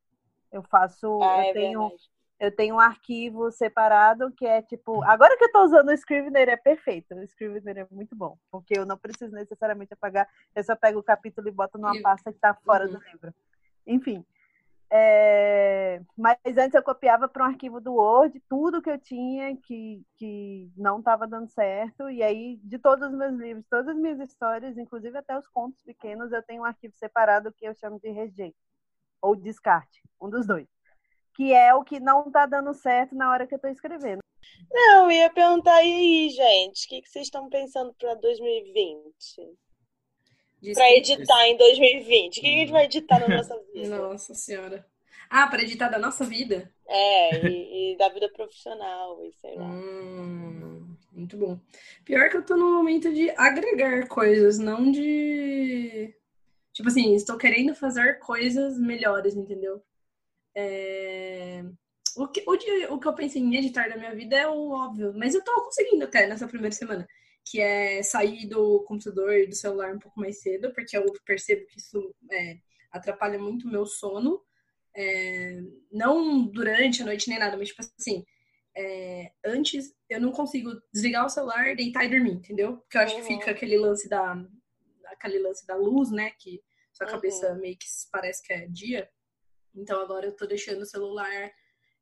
[0.53, 2.11] Eu faço, ah, eu é tenho, verdade.
[2.41, 5.03] eu tenho um arquivo separado que é tipo.
[5.05, 7.15] Agora que eu tô usando o Scrivener é perfeito.
[7.15, 10.29] O Scrivener é muito bom, porque eu não preciso necessariamente apagar.
[10.55, 13.35] Eu só pego o capítulo e boto numa pasta que tá fora do livro.
[13.87, 14.25] Enfim.
[14.97, 20.07] É, Mas antes eu copiava para um arquivo do Word tudo que eu tinha que,
[20.15, 22.09] que não estava dando certo.
[22.09, 25.83] E aí, de todos os meus livros, todas as minhas histórias, inclusive até os contos
[25.83, 28.57] pequenos, eu tenho um arquivo separado que eu chamo de rejeito
[29.21, 30.69] ou descarte, um dos dois.
[31.35, 34.21] Que é o que não tá dando certo na hora que eu tô escrevendo.
[34.71, 39.59] Não, eu ia perguntar aí, gente, o que, que vocês estão pensando para 2020?
[40.73, 42.39] Para editar em 2020?
[42.39, 43.97] O que a gente vai editar na nossa vida?
[43.97, 44.87] Nossa senhora.
[45.31, 46.71] Ah, para editar da nossa vida?
[46.87, 49.69] É, e, e da vida profissional, e sei lá.
[49.69, 51.59] Hum, muito bom.
[52.05, 56.15] Pior que eu tô no momento de agregar coisas, não de.
[56.73, 59.83] Tipo assim, estou querendo fazer coisas melhores, entendeu?
[60.55, 61.63] É,
[62.17, 64.71] O, que, o, de- o que eu pensei em editar da minha vida é o
[64.71, 67.09] óbvio, mas eu tô conseguindo até nessa primeira semana,
[67.45, 71.67] que é sair do computador e do celular um pouco mais cedo, porque eu percebo
[71.67, 72.59] que isso é,
[72.91, 74.43] atrapalha muito o meu sono.
[74.97, 78.25] É, não durante a noite nem nada, mas tipo assim,
[78.77, 82.79] é, antes eu não consigo desligar o celular, deitar e dormir, entendeu?
[82.79, 83.27] Porque eu acho que Uhum.
[83.27, 84.37] fica aquele lance da
[85.07, 86.31] aquele lance da luz, né?
[86.39, 87.13] Que sua Uhum.
[87.13, 89.09] cabeça meio que parece que é dia.
[89.75, 91.53] Então agora eu tô deixando o celular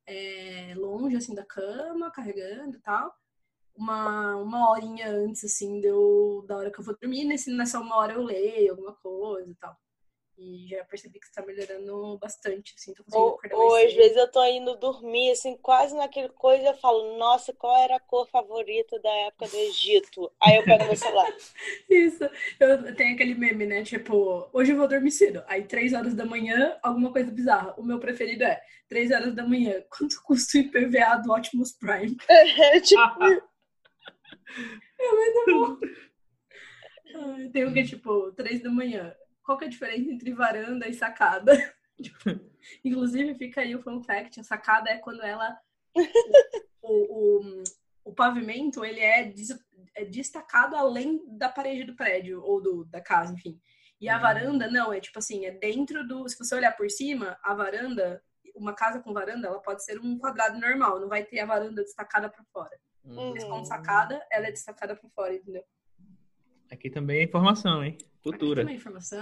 [0.07, 3.13] é, longe assim da cama, carregando e tal.
[3.75, 7.25] Uma, uma horinha antes, assim, deu, da hora que eu vou dormir.
[7.25, 9.77] Nesse, nessa uma hora eu leio alguma coisa e tal.
[10.39, 14.17] E já percebi que está melhorando bastante, assim, tô conseguindo Ou, acordar ou às vezes
[14.17, 18.27] eu tô indo dormir, assim, quase naquele coisa, eu falo, nossa, qual era a cor
[18.29, 20.33] favorita da época do Egito?
[20.43, 21.29] Aí eu pego meu celular.
[21.89, 23.85] Isso, eu tenho aquele meme, né?
[23.85, 25.45] Tipo, hoje eu vou dormir cedo.
[25.47, 27.75] Aí, três horas da manhã, alguma coisa bizarra.
[27.79, 29.85] O meu preferido é três horas da manhã.
[29.97, 32.17] Quanto custa o IPVA do Optimus Prime?
[32.29, 33.43] É, tipo,
[37.15, 39.15] Ai, Tem o que, tipo, três da manhã.
[39.45, 41.53] Qual que é a diferença entre varanda e sacada?
[42.03, 42.41] Tipo,
[42.85, 45.57] Inclusive, fica aí o fun fact: a sacada é quando ela.
[46.81, 47.63] O, o,
[48.07, 49.57] o pavimento ele é, des-
[49.95, 53.61] é destacado além da parede do prédio ou do, da casa, enfim.
[54.01, 54.21] E a Hum.
[54.23, 56.27] varanda, não, é tipo assim, é dentro do.
[56.29, 58.21] Se você olhar por cima, a varanda,
[58.57, 61.83] uma casa com varanda, ela pode ser um quadrado normal, não vai ter a varanda
[61.83, 62.77] destacada para fora.
[63.05, 63.65] Mas com Uhum.
[63.65, 65.65] sacada, ela é destacada para fora, entendeu?
[66.71, 67.97] Aqui também é informação, hein?
[68.01, 68.63] Aqui Cultura.
[68.65, 69.19] tem uma informação.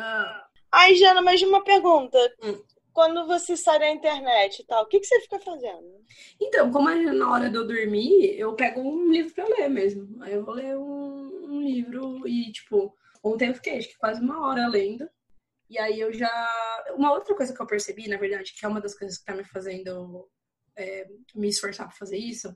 [0.70, 2.18] Ai, Jana, mas uma pergunta.
[2.42, 2.62] Hum.
[2.92, 6.04] Quando você sai da internet e tal, o que, que você fica fazendo?
[6.40, 10.22] Então, como é na hora de eu dormir, eu pego um livro pra ler mesmo.
[10.22, 14.20] Aí eu vou ler um, um livro e, tipo, ontem eu fiquei, acho que quase
[14.20, 15.08] uma hora lendo.
[15.68, 16.84] E aí eu já.
[16.96, 19.34] Uma outra coisa que eu percebi, na verdade, que é uma das coisas que tá
[19.34, 20.28] me fazendo
[20.76, 22.54] é, me esforçar pra fazer isso,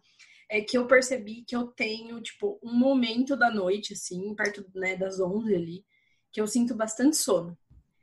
[0.49, 4.97] é que eu percebi que eu tenho, tipo, um momento da noite, assim, perto né,
[4.97, 5.85] das 11 ali,
[6.33, 7.57] que eu sinto bastante sono.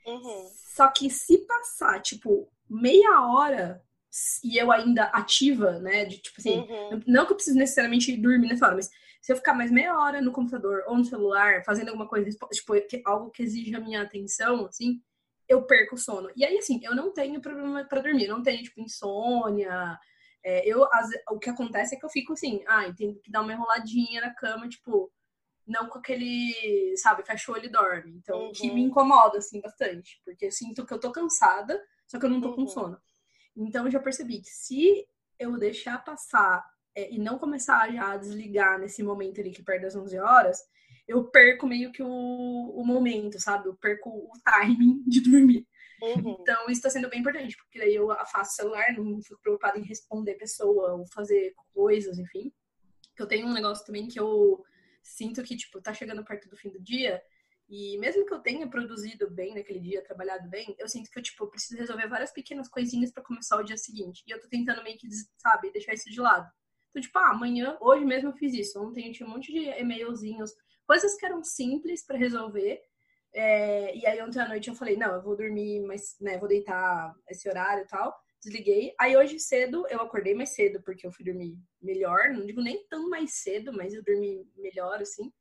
[0.05, 0.49] Uhum.
[0.75, 3.83] Só que se passar, tipo, meia hora
[4.43, 6.05] e eu ainda ativa, né?
[6.05, 7.01] De tipo assim, Uhum.
[7.07, 8.89] não que eu preciso necessariamente dormir nessa hora, mas
[9.21, 12.73] se eu ficar mais meia hora no computador ou no celular, fazendo alguma coisa, tipo,
[13.05, 15.01] algo que exige a minha atenção, assim,
[15.47, 16.29] eu perco o sono.
[16.35, 19.99] E aí, assim, eu não tenho problema para dormir, eu não tenho, tipo, insônia.
[20.43, 23.41] É, eu, as, o que acontece é que eu fico assim, ah, tenho que dar
[23.41, 25.11] uma enroladinha na cama, tipo,
[25.67, 28.11] não com aquele, sabe, fecha o olho e dorme.
[28.17, 28.51] Então, uhum.
[28.51, 30.21] que me incomoda, assim, bastante.
[30.25, 32.55] Porque eu sinto que eu tô cansada, só que eu não tô uhum.
[32.55, 32.97] com sono.
[33.55, 35.07] Então, eu já percebi que se
[35.39, 39.85] eu deixar passar é, e não começar já a desligar nesse momento ali que perde
[39.85, 40.59] as 11 horas,
[41.07, 43.67] eu perco meio que o, o momento, sabe?
[43.67, 45.67] Eu perco o timing de dormir.
[46.01, 46.37] Uhum.
[46.39, 49.77] Então, isso está sendo bem importante, porque daí eu afasto o celular, não fico preocupada
[49.77, 52.51] em responder pessoa ou fazer coisas, enfim.
[53.17, 54.63] Eu tenho um negócio também que eu
[55.03, 57.21] sinto que, tipo, tá chegando perto do fim do dia,
[57.69, 61.23] e mesmo que eu tenha produzido bem naquele dia, trabalhado bem, eu sinto que eu,
[61.23, 64.23] tipo, preciso resolver várias pequenas coisinhas para começar o dia seguinte.
[64.27, 66.51] E eu tô tentando meio que, sabe, deixar isso de lado.
[66.89, 68.77] Então, tipo, ah, amanhã, hoje mesmo eu fiz isso.
[68.81, 70.51] Ontem eu tinha um monte de e-mailzinhos,
[70.85, 72.81] coisas que eram simples para resolver.
[73.33, 76.47] É, e aí ontem à noite eu falei, não, eu vou dormir, mas, né, vou
[76.47, 78.13] deitar esse horário e tal.
[78.43, 78.93] Desliguei.
[78.99, 82.29] Aí hoje cedo eu acordei mais cedo, porque eu fui dormir melhor.
[82.29, 85.31] Não digo nem tão mais cedo, mas eu dormi melhor, assim.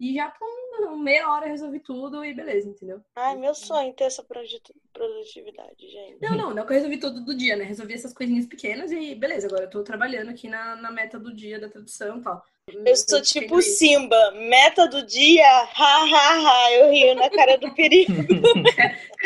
[0.00, 3.02] E já com meia hora resolvi tudo e beleza, entendeu?
[3.14, 6.18] Ai, meu sonho ter essa produtividade, gente.
[6.22, 7.64] Não, não, não que eu resolvi tudo do dia, né?
[7.64, 11.34] Resolvi essas coisinhas pequenas e beleza, agora eu tô trabalhando aqui na, na meta do
[11.34, 12.42] dia da tradução e tal.
[12.66, 17.74] Eu sou tipo Simba, meta do dia, ha, ha, ha, eu rio na cara do
[17.74, 18.12] perigo.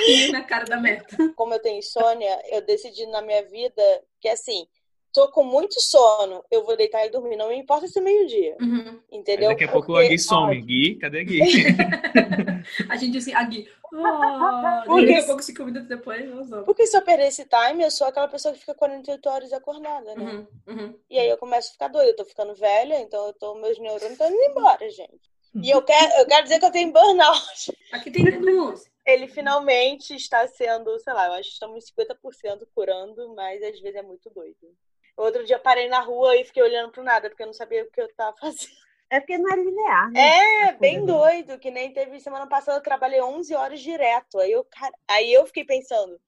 [0.06, 1.16] rio na cara da meta.
[1.36, 3.82] Como eu tenho insônia, eu decidi na minha vida
[4.20, 4.66] que assim,
[5.14, 7.36] tô com muito sono, eu vou deitar e dormir.
[7.36, 8.56] Não me importa se é meio-dia.
[8.60, 9.00] Uhum.
[9.10, 9.48] Entendeu?
[9.48, 10.06] Mas daqui a pouco Porque...
[10.06, 10.60] a Gui some.
[10.60, 11.40] Gui, cadê a Gui?
[12.90, 13.68] a gente assim, a Gui.
[13.92, 15.06] Oh, Porque...
[15.06, 18.08] Daqui a pouco, cinco minutos depois, não Porque se eu perder esse time, eu sou
[18.08, 20.24] aquela pessoa que fica 48 horas acordada, né?
[20.24, 20.74] Uhum.
[20.74, 20.98] Uhum.
[21.08, 22.10] E aí eu começo a ficar doida.
[22.10, 25.32] Eu tô ficando velha, então eu tô, meus neurônios estão indo embora, gente.
[25.62, 27.72] E eu quero, eu quero dizer que eu tenho burnout.
[27.92, 28.92] Aqui tem denúncia.
[29.06, 33.96] Ele finalmente está sendo, sei lá, eu acho que estamos 50% curando, mas às vezes
[33.96, 34.74] é muito doido.
[35.16, 37.90] Outro dia parei na rua e fiquei olhando pro nada, porque eu não sabia o
[37.90, 38.72] que eu tava fazendo.
[39.10, 40.68] É porque não é linear, né?
[40.68, 44.40] É, bem doido, que nem teve semana passada, eu trabalhei 11 horas direto.
[44.40, 44.66] Aí eu,
[45.06, 46.18] aí eu fiquei pensando,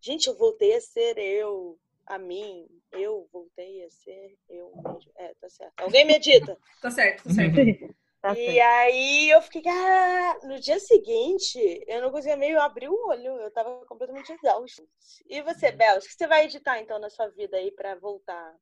[0.00, 5.12] gente, eu voltei a ser eu, a mim, eu voltei a ser eu mesmo.
[5.16, 5.80] É, tá certo.
[5.80, 6.56] Alguém me edita.
[6.80, 7.94] tá certo, tá certo.
[8.20, 13.08] Tá e aí eu fiquei, ah, no dia seguinte, eu não conseguia meio abrir o
[13.08, 14.86] olho, eu tava completamente exausto.
[15.26, 18.54] E você, Bel, o que você vai editar então na sua vida aí para voltar?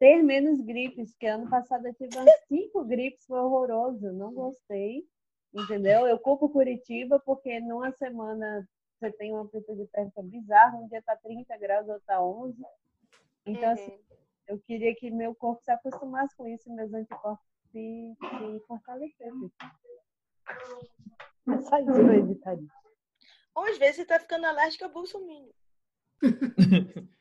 [0.00, 5.04] Ter menos gripes, que ano passado eu tive umas cinco gripes, foi horroroso, não gostei,
[5.54, 6.06] entendeu?
[6.08, 11.16] Eu culpo Curitiba porque numa semana você tem uma amplitude térmica bizarra, um dia tá
[11.16, 12.60] 30 graus, outro tá 11.
[13.46, 13.94] Então, assim, uhum.
[13.94, 17.46] assim, eu queria que meu corpo se acostumasse com isso, meus anticorpos
[17.78, 19.32] se, se fortalecer.
[21.48, 22.68] É só isso que eu editaria.
[23.54, 25.54] Ou às vezes você tá ficando alérgica a Bolsonaro.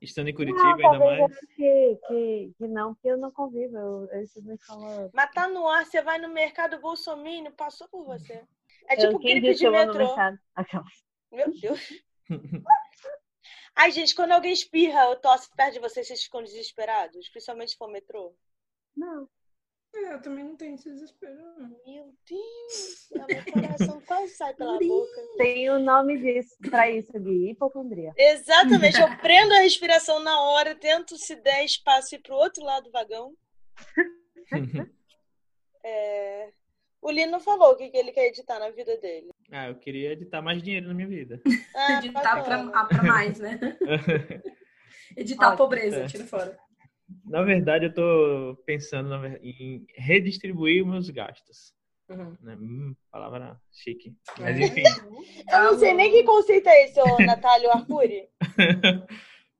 [0.00, 1.38] Estando em Curitiba, não, ainda mais.
[1.54, 3.76] Que, que, que não, porque eu não convivo.
[3.76, 5.10] Eu, eu me fala...
[5.12, 8.42] Mas tá no ar, você vai no mercado Bolsonaro, passou por você.
[8.88, 10.16] É tipo eu, gripe de metrô.
[11.30, 12.02] Meu Deus.
[13.76, 17.28] Ai, gente, quando alguém espirra ou tosse perto de vocês, vocês ficam desesperados?
[17.28, 18.34] Principalmente se for metrô?
[18.96, 19.28] Não.
[19.94, 21.36] É, eu também não tenho esse desespero.
[21.84, 25.20] Meu Deus, meu coração quase sai pela boca.
[25.36, 28.12] Tem o um nome disso, pra isso, Gui, hipocondria.
[28.16, 32.84] Exatamente, eu prendo a respiração na hora, tento se der espaço ir pro outro lado
[32.84, 33.34] do vagão.
[35.84, 36.52] é...
[37.02, 39.30] O Lino falou o que ele quer editar na vida dele.
[39.50, 41.40] Ah, eu queria editar mais dinheiro na minha vida.
[41.74, 43.58] Ah, editar pra, ah, pra, mais, né?
[45.16, 46.06] editar pobreza, é.
[46.06, 46.58] tira fora.
[47.30, 51.72] Na verdade, eu tô pensando em redistribuir meus gastos.
[52.08, 52.36] Uhum.
[52.40, 52.56] Né?
[52.60, 54.12] Hum, palavra chique.
[54.36, 54.64] Mas é.
[54.64, 54.82] enfim.
[55.52, 58.28] eu não sei nem que conceito é esse, Natália Arcuri.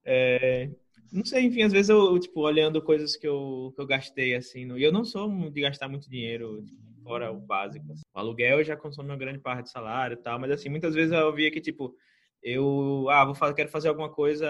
[0.05, 0.69] é,
[1.13, 4.65] não sei, enfim, às vezes eu, tipo, olhando coisas que eu, que eu gastei, assim,
[4.65, 7.93] no, e eu não sou de gastar muito dinheiro, tipo, fora o básico.
[7.93, 8.03] Assim.
[8.13, 11.13] O aluguel já consome uma grande parte do salário e tal, mas, assim, muitas vezes
[11.13, 11.95] eu via que, tipo,
[12.43, 14.49] eu ah, vou fazer, quero fazer alguma coisa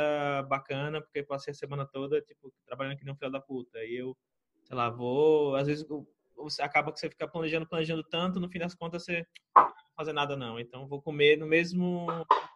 [0.49, 3.83] bacana, porque passei a semana toda, tipo, trabalhando aqui no filho da puta.
[3.85, 4.17] E eu,
[4.65, 5.57] sei lá, vou.
[5.57, 5.87] Às vezes
[6.37, 9.27] você acaba que você fica planejando, planejando tanto, no fim das contas você
[9.57, 10.61] não fazer nada, não.
[10.61, 12.07] Então vou comer no mesmo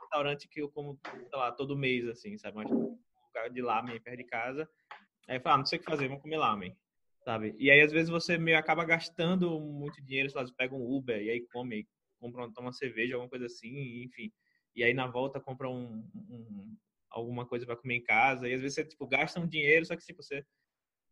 [0.01, 2.57] restaurante que eu como, sei lá, todo mês, assim, sabe?
[2.57, 4.69] Mas, um lugar de lamen perto de casa.
[5.29, 6.77] Aí eu falo, ah, não sei o que fazer, vamos comer lamen.
[7.25, 7.57] Sabe?
[7.59, 10.95] E aí, às vezes, você meio acaba gastando muito dinheiro, sei lá, você pega um
[10.95, 11.89] Uber e aí come,
[12.21, 14.31] compra, toma uma cerveja, alguma coisa assim, enfim
[14.75, 16.77] e aí na volta compra um, um
[17.11, 19.97] alguma coisa para comer em casa, e às vezes você tipo, gasta um dinheiro, só
[19.97, 20.45] que tipo, você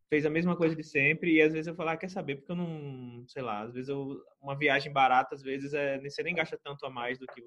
[0.09, 2.51] fez a mesma coisa de sempre, e às vezes eu falo, ah, quer saber, porque
[2.51, 6.35] eu não, sei lá, às vezes eu, uma viagem barata, às vezes é, você nem
[6.35, 7.41] gasta tanto a mais do que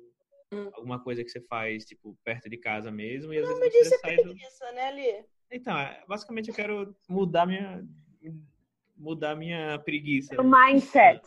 [0.52, 0.70] hum.
[0.72, 3.32] alguma coisa que você faz, tipo, perto de casa mesmo.
[3.32, 4.74] E às não, vezes você sai preguiça, do...
[4.74, 5.24] né, Ali?
[5.50, 7.86] Então, é, basicamente eu quero mudar minha
[8.96, 10.40] mudar minha preguiça.
[10.40, 11.20] O mindset.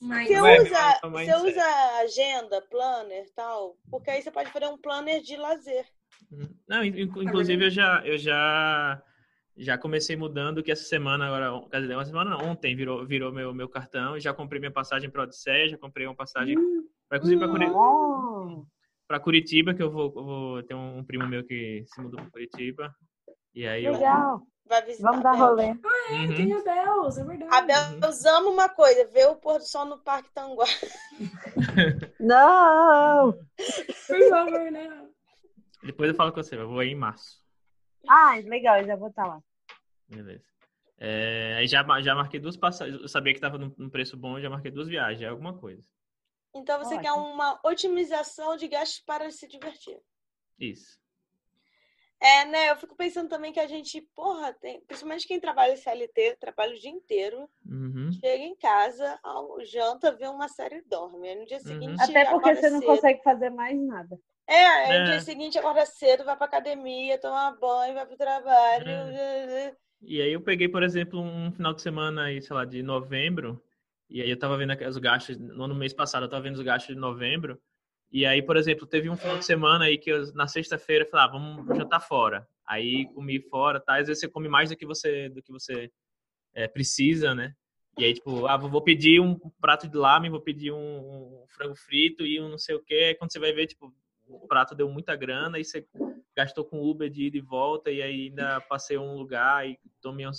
[0.00, 1.64] Você usa, você usa
[2.02, 3.76] agenda, planner tal?
[3.90, 5.86] Porque aí você pode fazer um planner de lazer.
[6.30, 6.48] Uhum.
[6.68, 9.02] Não, inclusive eu já, eu já,
[9.56, 13.54] já comecei mudando que essa semana, agora, quer dizer, uma semana ontem virou, virou meu,
[13.54, 14.18] meu cartão.
[14.18, 18.66] Já comprei minha passagem para Odisseia, já comprei uma passagem hum, para Curitiba, hum.
[19.06, 22.30] para Curitiba, que eu vou, eu vou ter um primo meu que se mudou para
[22.30, 22.94] Curitiba.
[23.54, 24.42] E aí Legal.
[24.66, 25.10] Vai visitar.
[25.10, 25.70] Vamos dar rolê.
[25.70, 26.34] Ah, é, uhum.
[26.34, 27.54] tem a Bells, é verdade.
[27.54, 30.66] A Bells ama uma coisa, ver o pôr do sol no Parque Tanguá.
[32.18, 33.32] não!
[34.06, 35.10] Por favor, não.
[35.82, 37.42] Depois eu falo com você, eu vou aí em março.
[38.08, 39.42] Ah, legal, eu já vou estar lá.
[40.08, 40.44] Beleza.
[40.98, 43.00] É, aí já, já marquei duas passagens.
[43.00, 45.82] Eu sabia que estava num preço bom, já marquei duas viagens, é alguma coisa.
[46.54, 47.02] Então você Ótimo.
[47.02, 49.98] quer uma otimização de gastos para se divertir.
[50.58, 51.01] Isso.
[52.22, 52.70] É, né?
[52.70, 56.72] Eu fico pensando também que a gente, porra, tem, principalmente quem trabalha em CLT, trabalha
[56.72, 58.12] o dia inteiro, uhum.
[58.12, 59.18] chega em casa,
[59.64, 61.28] janta, vê uma série e dorme.
[61.28, 61.64] Aí no dia uhum.
[61.64, 62.00] seguinte.
[62.00, 62.86] Até porque você não cedo.
[62.86, 64.16] consegue fazer mais nada.
[64.46, 64.98] É, é.
[65.00, 68.88] no dia seguinte acorda cedo, vai pra academia, toma banho, vai pro trabalho.
[68.88, 69.74] É.
[70.00, 73.60] E aí eu peguei, por exemplo, um final de semana aí, sei lá, de novembro,
[74.08, 76.94] e aí eu tava vendo os gastos, no mês passado eu tava vendo os gastos
[76.94, 77.60] de novembro.
[78.12, 81.26] E aí, por exemplo, teve um final de semana aí que eu, na sexta-feira, falei,
[81.26, 82.46] ah, vamos jantar fora.
[82.66, 83.96] Aí comi fora, tá?
[83.98, 85.90] Às vezes você come mais do que você, do que você
[86.54, 87.54] é, precisa, né?
[87.98, 91.74] E aí, tipo, ah, vou pedir um prato de lamen, vou pedir um, um, frango
[91.74, 93.06] frito e um não sei o quê.
[93.08, 93.94] Aí quando você vai ver, tipo,
[94.26, 95.86] o prato deu muita grana e você
[96.34, 100.26] gastou com Uber de ida e volta e aí ainda passei um lugar e tomei
[100.26, 100.30] um,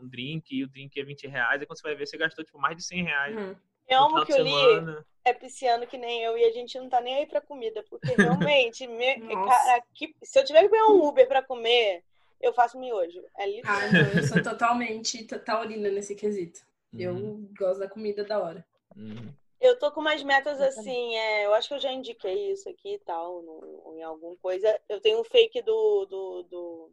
[0.00, 1.60] um drink e o drink é 20 reais.
[1.60, 3.36] Aí quando você vai ver, você gastou, tipo, mais de 100 reais.
[3.36, 3.56] Uhum.
[3.88, 7.00] Eu amo que eu li é pisciano que nem eu e a gente não tá
[7.00, 11.02] nem aí pra comida, porque realmente, me, cara, aqui, se eu tiver que pegar um
[11.06, 12.04] Uber pra comer,
[12.40, 13.24] eu faço miojo.
[13.38, 16.60] É ah, não, eu sou totalmente taurina nesse quesito.
[16.92, 17.00] Uhum.
[17.00, 18.64] Eu gosto da comida da hora.
[18.94, 19.32] Uhum.
[19.60, 22.94] Eu tô com umas metas assim, é, eu acho que eu já indiquei isso aqui
[22.94, 24.78] e tal, no, em alguma coisa.
[24.90, 26.92] Eu tenho um fake do, do, do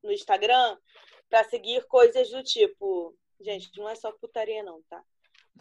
[0.00, 0.78] no Instagram
[1.28, 3.16] para seguir coisas do tipo.
[3.40, 5.02] Gente, não é só putaria, não, tá?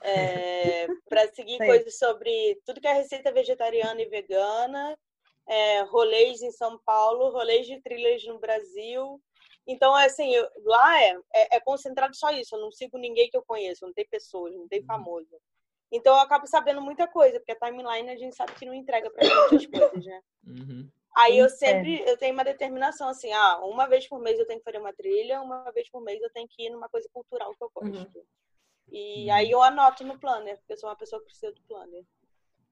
[0.01, 1.65] É, para seguir Sim.
[1.65, 4.97] coisas sobre tudo que é receita vegetariana e vegana,
[5.47, 9.21] é, rolês em São Paulo, rolês de trilhas no Brasil.
[9.65, 12.55] Então, assim, eu, lá é, é, é, concentrado só isso.
[12.55, 14.85] Eu não sigo ninguém que eu conheço, não tem pessoas, não tem uhum.
[14.85, 15.37] famoso.
[15.91, 19.09] Então, eu acabo sabendo muita coisa, porque a timeline a gente sabe que não entrega
[19.11, 20.21] pra gente as coisas, né?
[20.45, 20.89] Uhum.
[21.15, 24.59] Aí eu sempre eu tenho uma determinação assim, ah, uma vez por mês eu tenho
[24.59, 27.53] que fazer uma trilha, uma vez por mês eu tenho que ir numa coisa cultural
[27.55, 28.17] que eu gosto.
[28.17, 28.25] Uhum.
[28.93, 29.33] E uhum.
[29.33, 32.05] aí eu anoto no planner, porque eu sou uma pessoa que precisa do planner.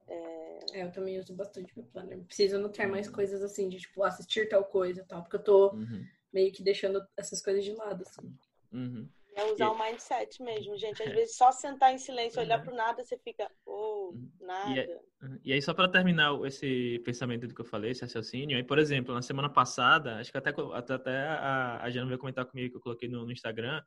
[0.08, 0.60] É...
[0.74, 2.20] é eu também uso bastante o planner.
[2.26, 5.72] Preciso anotar mais coisas assim, de tipo, assistir tal coisa e tal, porque eu tô
[5.74, 6.06] uhum.
[6.32, 8.38] meio que deixando essas coisas de lado, assim.
[8.72, 9.10] Uhum.
[9.34, 9.70] É usar e...
[9.70, 11.02] o mindset mesmo, gente.
[11.02, 11.14] Às é.
[11.14, 12.66] vezes só sentar em silêncio, olhar uhum.
[12.66, 14.80] pro nada, você fica, oh, nada.
[14.80, 15.00] E,
[15.46, 18.78] e aí, só para terminar esse pensamento do que eu falei, esse raciocínio, aí, por
[18.78, 22.78] exemplo, na semana passada, acho que até, até a, a Jana veio comentar comigo que
[22.78, 23.82] eu coloquei no, no Instagram,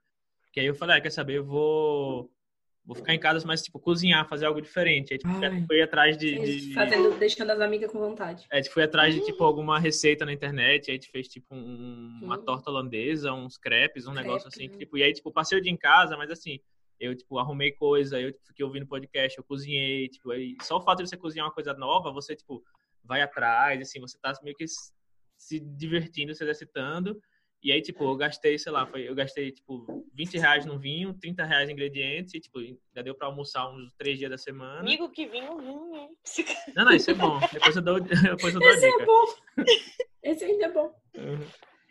[0.55, 2.31] que aí eu falei, ah, quer saber, eu vou
[2.87, 5.13] vou ficar em casa, mas tipo cozinhar, fazer algo diferente.
[5.13, 8.47] Aí tipo, fui atrás de, de, fazendo, deixando as amigas com vontade.
[8.53, 11.53] É, tipo, fui atrás de tipo alguma receita na internet, aí a gente fez tipo
[11.55, 15.33] um, uma torta holandesa, uns crepes, um Crepe, negócio assim, que, tipo, e aí tipo
[15.33, 16.61] passei o dia em casa, mas assim,
[17.01, 20.83] eu tipo arrumei coisa, eu tipo, fiquei ouvindo podcast, eu cozinhei, tipo, aí só o
[20.83, 22.63] fato de você cozinhar uma coisa nova, você tipo
[23.03, 24.67] vai atrás, assim, você tá meio que
[25.37, 27.21] se divertindo, se exercitando.
[27.65, 31.15] E aí, tipo, eu gastei, sei lá, foi, eu gastei, tipo, 20 reais no vinho,
[31.15, 34.81] 30 reais em ingredientes, e, tipo, ainda deu pra almoçar uns três dias da semana.
[34.81, 36.09] Amigo, que vinho ruim, hein?
[36.77, 37.41] Não, não, isso é bom.
[37.51, 39.03] Depois eu dou, depois eu dou Esse a é dica.
[39.03, 39.25] é bom.
[40.23, 40.95] Esse ainda é bom.
[41.17, 41.47] Uhum.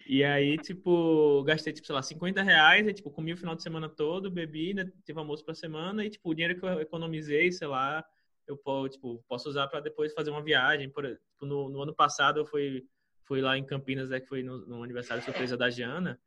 [0.06, 3.64] E aí, tipo, gastei, tipo, sei lá, 50 reais, e, tipo, comi o final de
[3.64, 7.52] semana todo, bebi, né, tive almoço pra semana, e, tipo, o dinheiro que eu economizei,
[7.52, 8.06] sei lá,
[8.48, 8.60] eu,
[8.90, 10.88] tipo, posso usar para depois fazer uma viagem.
[10.90, 12.86] Por, tipo, no, no ano passado eu fui
[13.26, 16.20] fui lá em Campinas, é que foi no, no aniversário surpresa da Jana.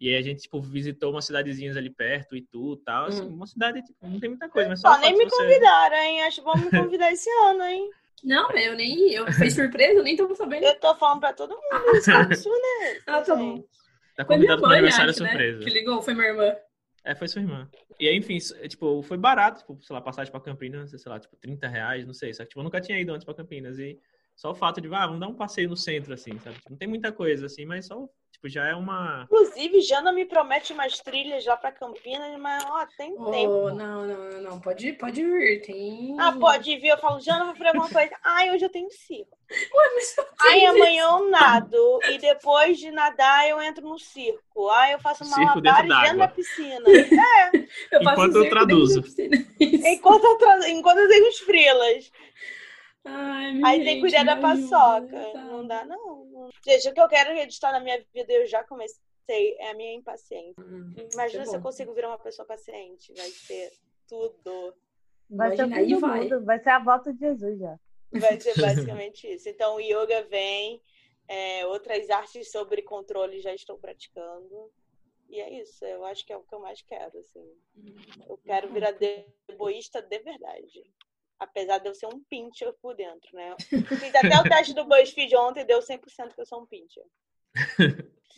[0.00, 3.06] E aí a gente, tipo, visitou umas cidadezinhas ali perto, Itu e tal.
[3.06, 3.34] Assim, hum.
[3.34, 4.94] Uma cidade, tipo, não tem muita coisa, mas só.
[4.94, 5.36] só nem me você...
[5.36, 6.22] convidaram, hein?
[6.22, 7.90] Acho que vão me convidar esse ano, hein?
[8.22, 9.12] Não, eu nem.
[9.12, 10.64] Eu fiz surpresa, eu nem tô sabendo.
[10.64, 11.96] Eu tô falando pra todo mundo
[12.32, 13.00] isso, né?
[13.06, 13.62] Ah, tá bom.
[14.16, 15.28] Tá convidado pro aniversário acho, né?
[15.28, 15.58] surpresa.
[15.58, 15.64] Né?
[15.64, 16.56] Que ligou, foi minha irmã.
[17.04, 17.68] É, foi sua irmã.
[18.00, 18.38] E aí, enfim,
[18.68, 22.14] tipo, foi barato, tipo, sei lá, passagem pra Campinas, sei lá, tipo, 30 reais, não
[22.14, 22.32] sei.
[22.32, 23.78] Só que, tipo, eu nunca tinha ido antes pra Campinas.
[23.78, 23.98] E
[24.36, 26.56] só o fato de, ah, vamos dar um passeio no centro, assim, sabe?
[26.68, 28.08] Não tem muita coisa, assim, mas só
[28.44, 29.22] Tipo, já é uma.
[29.24, 33.70] Inclusive, Jana me promete umas trilhas lá pra Campinas, mas ó, tem oh, tempo.
[33.70, 36.16] Não, não, não, Pode, pode vir, tem.
[36.18, 36.88] Ah, pode vir.
[36.88, 38.14] Eu falo, Jana, vou fazer alguma coisa.
[38.22, 39.38] Ai, hoje eu tenho circo.
[39.50, 42.00] Ué, mas eu Ai, amanhã eu nado.
[42.10, 44.68] E depois de nadar, eu entro no circo.
[44.68, 46.84] Ai, eu faço uma dentro, dentro da piscina.
[46.90, 47.56] É.
[47.92, 49.04] Eu Enquanto eu traduzo.
[49.60, 50.68] Enquanto eu, tra...
[50.68, 52.10] Enquanto eu tenho os frilas.
[53.04, 55.32] Ai, Aí tem que cuidar da paçoca.
[55.32, 55.44] Tá.
[55.44, 56.48] Não dá, não.
[56.64, 59.94] Gente, o que eu quero registrar na minha vida, eu já comecei, é a minha
[59.94, 60.54] impaciência.
[60.58, 63.12] Hum, Imagina se eu consigo virar uma pessoa paciente.
[63.14, 63.72] Vai ser
[64.08, 64.74] tudo.
[65.28, 66.28] Vai ser aí vai.
[66.28, 67.78] vai ser a volta de Jesus já.
[68.12, 69.48] Vai ser basicamente isso.
[69.48, 70.80] Então, o yoga vem,
[71.28, 74.72] é, outras artes sobre controle já estou praticando.
[75.28, 77.50] E é isso, eu acho que é o que eu mais quero, assim.
[78.28, 80.84] Eu quero virar deboísta de verdade.
[81.38, 83.54] Apesar de eu ser um pincher por dentro, né?
[83.58, 87.04] Fiz até o teste do BuzzFeed ontem e deu 100% que eu sou um pincher.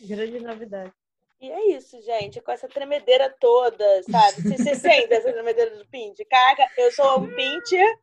[0.01, 0.93] Grande novidade.
[1.39, 2.41] E é isso, gente.
[2.41, 4.41] Com essa tremedeira toda, sabe?
[4.41, 6.27] Se você sente essa tremedeira do pincher.
[6.27, 7.97] Caraca, eu sou um pincher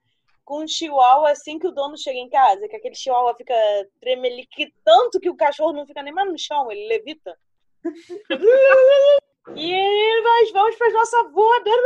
[0.44, 3.54] com um chihuahua assim que o dono chega em casa, que aquele chihuahua fica
[4.00, 7.36] tremelique tanto que o cachorro não fica nem mais no chão, ele levita.
[9.52, 11.82] E nós vamos para nossa voadora,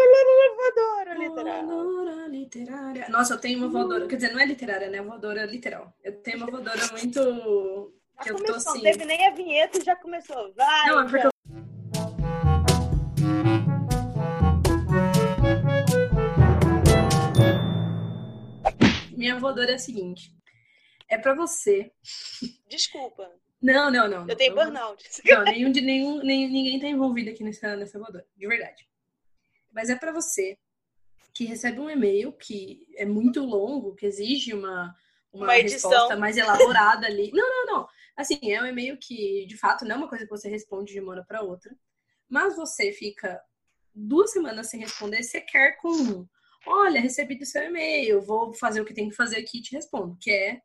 [0.54, 1.66] voadora literária.
[1.66, 3.08] Voadora literária.
[3.08, 4.06] Nossa, eu tenho uma voadora.
[4.06, 5.02] Quer dizer, não é literária, né?
[5.02, 5.92] Voadora literal.
[6.04, 7.92] Eu tenho uma voadora muito.
[8.16, 8.78] Já que começou, eu tô assim.
[8.78, 10.54] Não teve nem a vinheta e já começou.
[10.54, 10.88] Vai!
[10.88, 11.30] Não, é porque eu...
[19.16, 20.32] Minha voadora é a seguinte.
[21.08, 21.90] É para você.
[22.68, 23.28] Desculpa.
[23.60, 24.28] Não, não, não.
[24.28, 25.04] Eu tenho burnout.
[25.24, 28.88] Não, nenhum de nenhum, nem, ninguém tá envolvido aqui nessa, nessa voadora, de verdade.
[29.72, 30.56] Mas é para você
[31.34, 34.94] que recebe um e-mail que é muito longo, que exige uma,
[35.32, 37.30] uma, uma resposta mais elaborada ali.
[37.32, 37.88] Não, não, não.
[38.16, 41.00] Assim, é um e-mail que, de fato, não é uma coisa que você responde de
[41.00, 41.76] uma hora para outra.
[42.28, 43.40] Mas você fica
[43.94, 46.26] duas semanas sem responder, você quer com
[46.66, 49.74] olha, recebi do seu e-mail, vou fazer o que tem que fazer aqui e te
[49.74, 50.60] respondo, que é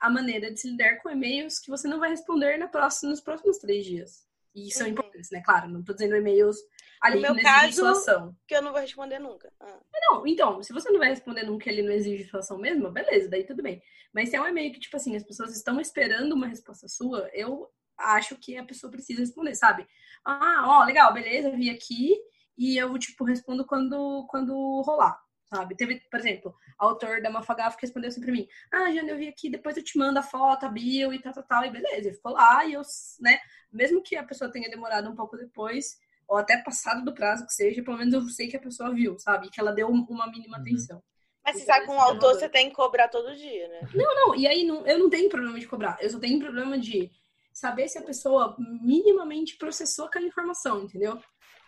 [0.00, 3.20] a maneira de se lidar com e-mails que você não vai responder na próxima, nos
[3.20, 4.26] próximos três dias.
[4.54, 4.92] E são uhum.
[4.92, 5.42] importantes, né?
[5.44, 6.56] Claro, não tô dizendo e-mails
[7.00, 9.52] ali no meu caso, que eu não vou responder nunca.
[9.60, 9.80] Ah.
[10.08, 13.44] Não, então, se você não vai responder nunca ele não exige situação mesmo, beleza, daí
[13.44, 13.82] tudo bem.
[14.12, 17.28] Mas se é um e-mail que, tipo assim, as pessoas estão esperando uma resposta sua,
[17.34, 19.86] eu acho que a pessoa precisa responder, sabe?
[20.24, 22.14] Ah, ó, legal, beleza, vi aqui
[22.56, 25.25] e eu, tipo, respondo quando, quando rolar
[25.56, 25.76] sabe?
[25.76, 29.28] Teve, por exemplo, autor da Mafagaf que respondeu assim pra mim: Ah, Jana, eu vi
[29.28, 31.64] aqui, depois eu te mando a foto, a bio e tal, tal, tal.
[31.64, 32.82] E beleza, ele ficou lá e eu,
[33.20, 33.38] né?
[33.72, 35.98] Mesmo que a pessoa tenha demorado um pouco depois,
[36.28, 39.18] ou até passado do prazo que seja, pelo menos eu sei que a pessoa viu,
[39.18, 39.50] sabe?
[39.50, 40.62] Que ela deu uma mínima uhum.
[40.62, 41.02] atenção.
[41.44, 43.88] Mas você sabe, com um autor você tem que cobrar todo dia, né?
[43.94, 46.76] Não, não, e aí não, eu não tenho problema de cobrar, eu só tenho problema
[46.76, 47.10] de
[47.52, 51.18] saber se a pessoa minimamente processou aquela informação, entendeu?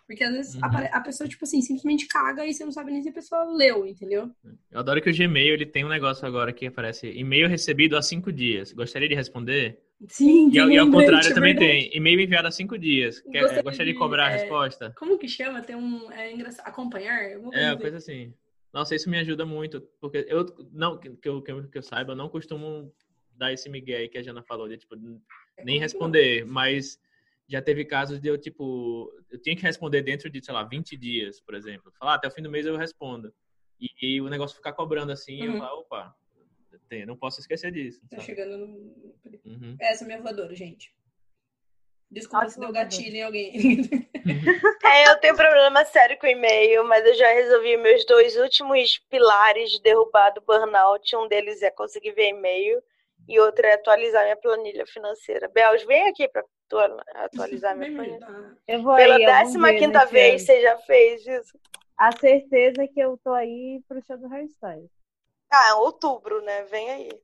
[0.08, 0.62] Porque às vezes uhum.
[0.64, 3.86] a, pessoa, tipo assim, simplesmente caga e você não sabe nem se a pessoa leu,
[3.86, 4.30] entendeu?
[4.70, 8.00] Eu adoro que o Gmail ele tem um negócio agora que aparece e-mail recebido há
[8.00, 8.72] cinco dias.
[8.72, 9.78] Gostaria de responder?
[10.08, 11.94] Sim, e, e ao contrário também tem.
[11.94, 13.20] E-mail enviado há cinco dias.
[13.20, 14.94] Quer, gostaria, gostaria de, cobrar é, a resposta?
[14.96, 15.60] Como que chama?
[15.60, 16.10] Tem um.
[16.10, 16.66] É engraçado.
[16.66, 17.20] Acompanhar?
[17.52, 18.32] É, coisa assim.
[18.72, 19.82] Nossa, isso me ajuda muito.
[20.00, 22.90] Porque eu, não, que eu, que eu, que eu saiba, eu não costumo
[23.36, 24.94] dar esse migué aí que a Jana falou, de tipo,
[25.58, 26.98] é nem responder, mas
[27.48, 30.96] já teve casos de eu, tipo, eu tinha que responder dentro de, sei lá, 20
[30.96, 31.92] dias, por exemplo.
[31.98, 33.32] Falar, ah, até o fim do mês eu respondo.
[33.80, 35.54] E, e o negócio ficar cobrando assim, uhum.
[35.54, 36.14] eu falo, opa,
[36.88, 38.00] tem, não posso esquecer disso.
[38.10, 38.22] Tá sabe?
[38.22, 38.66] chegando no.
[39.44, 39.76] Uhum.
[39.80, 40.94] Essa é minha voadora, gente.
[42.10, 43.52] Desculpa se deu gatilho em alguém.
[44.82, 49.72] é, eu tenho problema sério com e-mail, mas eu já resolvi meus dois últimos pilares
[49.72, 51.14] de derrubar do burnout.
[51.16, 52.82] Um deles é conseguir ver e-mail
[53.28, 55.48] e outro é atualizar minha planilha financeira.
[55.48, 56.42] Belos, vem aqui para
[57.14, 58.56] atualizar minha planilha.
[58.66, 61.58] Eu vou Pela décima quinta vez você já fez isso.
[61.96, 64.88] A certeza que eu tô aí pro show do Hairstyle.
[65.50, 66.62] Ah, é outubro, né?
[66.64, 67.22] Vem aí.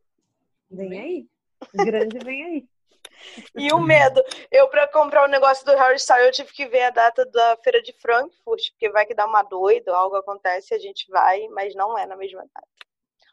[0.70, 1.28] Vem aí.
[1.74, 2.68] Grande vem aí.
[3.54, 4.22] E o medo.
[4.50, 7.80] Eu, para comprar o negócio do Hairstyle, eu tive que ver a data da feira
[7.80, 11.96] de Frankfurt, porque vai que dá uma doida, algo acontece, a gente vai, mas não
[11.96, 12.68] é na mesma data.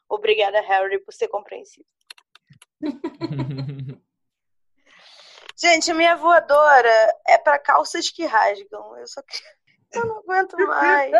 [0.07, 1.87] Obrigada, Harry, por ser compreensivo.
[5.61, 8.97] Gente, minha voadora é para calças que rasgam.
[8.97, 9.21] Eu só
[9.93, 11.11] eu não aguento mais.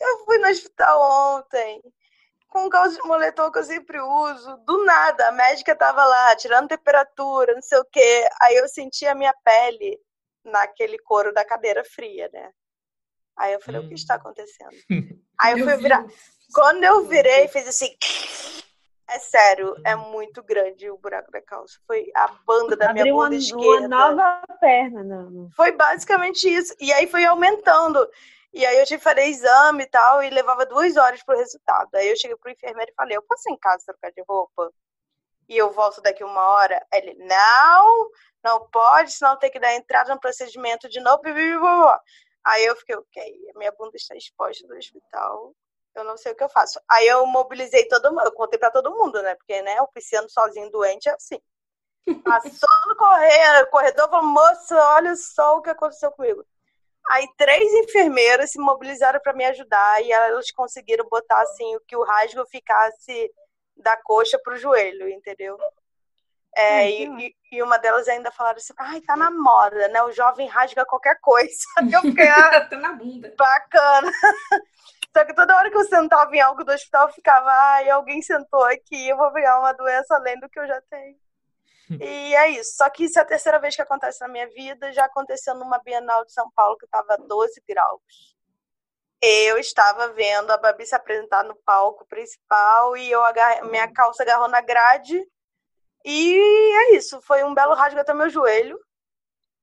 [0.00, 1.80] Eu fui no hospital ontem
[2.48, 4.56] com calça de moletom que eu sempre uso.
[4.64, 8.28] Do nada, a médica tava lá tirando temperatura, não sei o quê.
[8.42, 9.96] Aí eu senti a minha pele
[10.44, 12.50] naquele couro da cadeira fria, né?
[13.36, 13.84] Aí eu falei, hum.
[13.84, 14.18] o que está hum.
[14.18, 14.76] acontecendo?
[15.40, 16.04] Aí eu fui virar.
[16.52, 17.96] Quando eu virei, fiz assim.
[19.10, 21.78] É sério, é muito grande o buraco da calça.
[21.86, 23.86] Foi a banda da minha Abriu bunda uma, esquerda.
[23.86, 25.02] uma nova perna.
[25.02, 25.50] Não.
[25.56, 26.74] Foi basicamente isso.
[26.78, 28.06] E aí foi aumentando.
[28.52, 31.88] E aí eu tive que fazer exame e tal, e levava duas horas pro resultado.
[31.94, 34.70] Aí eu cheguei pro enfermeiro e falei, eu posso ir em casa trocar de roupa?
[35.48, 36.84] E eu volto daqui uma hora?
[36.92, 38.10] Ele, não,
[38.44, 41.22] não pode, senão tem que dar entrada no procedimento de novo.
[42.44, 45.54] Aí eu fiquei, ok, minha bunda está exposta no hospital,
[45.94, 46.80] eu não sei o que eu faço.
[46.90, 49.34] Aí eu mobilizei todo mundo, eu contei pra todo mundo, né?
[49.34, 51.40] Porque, né, o pisciano sozinho doente é assim.
[52.24, 56.44] Passou no corredor, corredor falou, moça, olha só o que aconteceu comigo.
[57.10, 61.96] Aí três enfermeiras se mobilizaram para me ajudar e elas conseguiram botar assim o que
[61.96, 63.32] o rasgo ficasse
[63.76, 65.58] da coxa pro joelho, entendeu?
[66.54, 70.02] É, e, e- e uma delas ainda falaram assim, ai, tá na moda, né?
[70.02, 71.48] O jovem rasga qualquer coisa.
[71.92, 73.32] Eu fiquei, ah, tá na bunda.
[73.38, 74.12] bacana.
[75.16, 78.22] Só que toda hora que eu sentava em algo do hospital, eu ficava, ai, alguém
[78.22, 81.16] sentou aqui, eu vou pegar uma doença além do que eu já tenho.
[82.00, 82.76] E é isso.
[82.76, 84.92] Só que isso é a terceira vez que acontece na minha vida.
[84.92, 88.36] Já aconteceu numa Bienal de São Paulo que estava 12 graus.
[89.20, 94.22] Eu estava vendo a Babi se apresentar no palco principal e eu agarrei, minha calça
[94.22, 95.20] agarrou na grade.
[96.04, 96.38] E
[96.90, 97.20] é isso.
[97.22, 98.78] Foi um belo rasgo até meu joelho.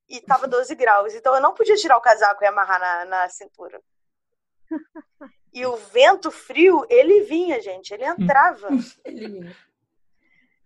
[0.09, 1.13] E tava 12 graus.
[1.13, 3.79] Então eu não podia tirar o casaco e amarrar na, na cintura.
[5.53, 7.93] E o vento frio, ele vinha, gente.
[7.93, 8.67] Ele entrava.
[9.05, 9.55] Ele vinha.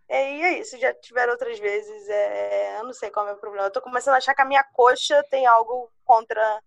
[0.07, 2.09] É, e é isso, já tiveram outras vezes.
[2.09, 3.67] É, eu não sei qual é o meu problema.
[3.67, 6.63] Eu tô começando a achar que a minha coxa tem algo contra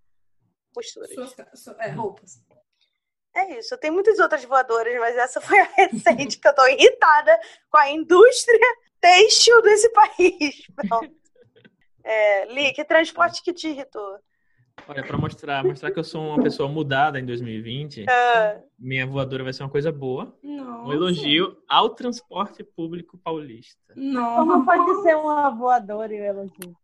[0.72, 1.12] costuras.
[1.12, 2.40] Suas ca- su- é, roupas.
[3.34, 6.64] É isso, eu tenho muitas outras voadoras, mas essa foi a recente que eu tô
[6.66, 10.66] irritada com a indústria têxtil desse país.
[10.88, 11.12] Pronto.
[12.04, 14.18] É, Li, que transporte que te irritou?
[14.88, 19.44] Olha, para mostrar, mostrar que eu sou uma pessoa mudada em 2020, Ah, minha voadora
[19.44, 20.36] vai ser uma coisa boa.
[20.42, 20.82] Nossa.
[20.88, 23.92] Um elogio ao transporte público paulista.
[23.94, 24.36] Nossa.
[24.44, 26.76] Como pode ser uma voadora e um elogio?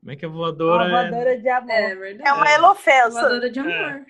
[0.00, 1.70] Como é que a Uma voadora é voadora de amor.
[1.70, 2.28] É verdade.
[2.28, 3.10] é uma elofensa.
[3.20, 4.06] Voadora de amor.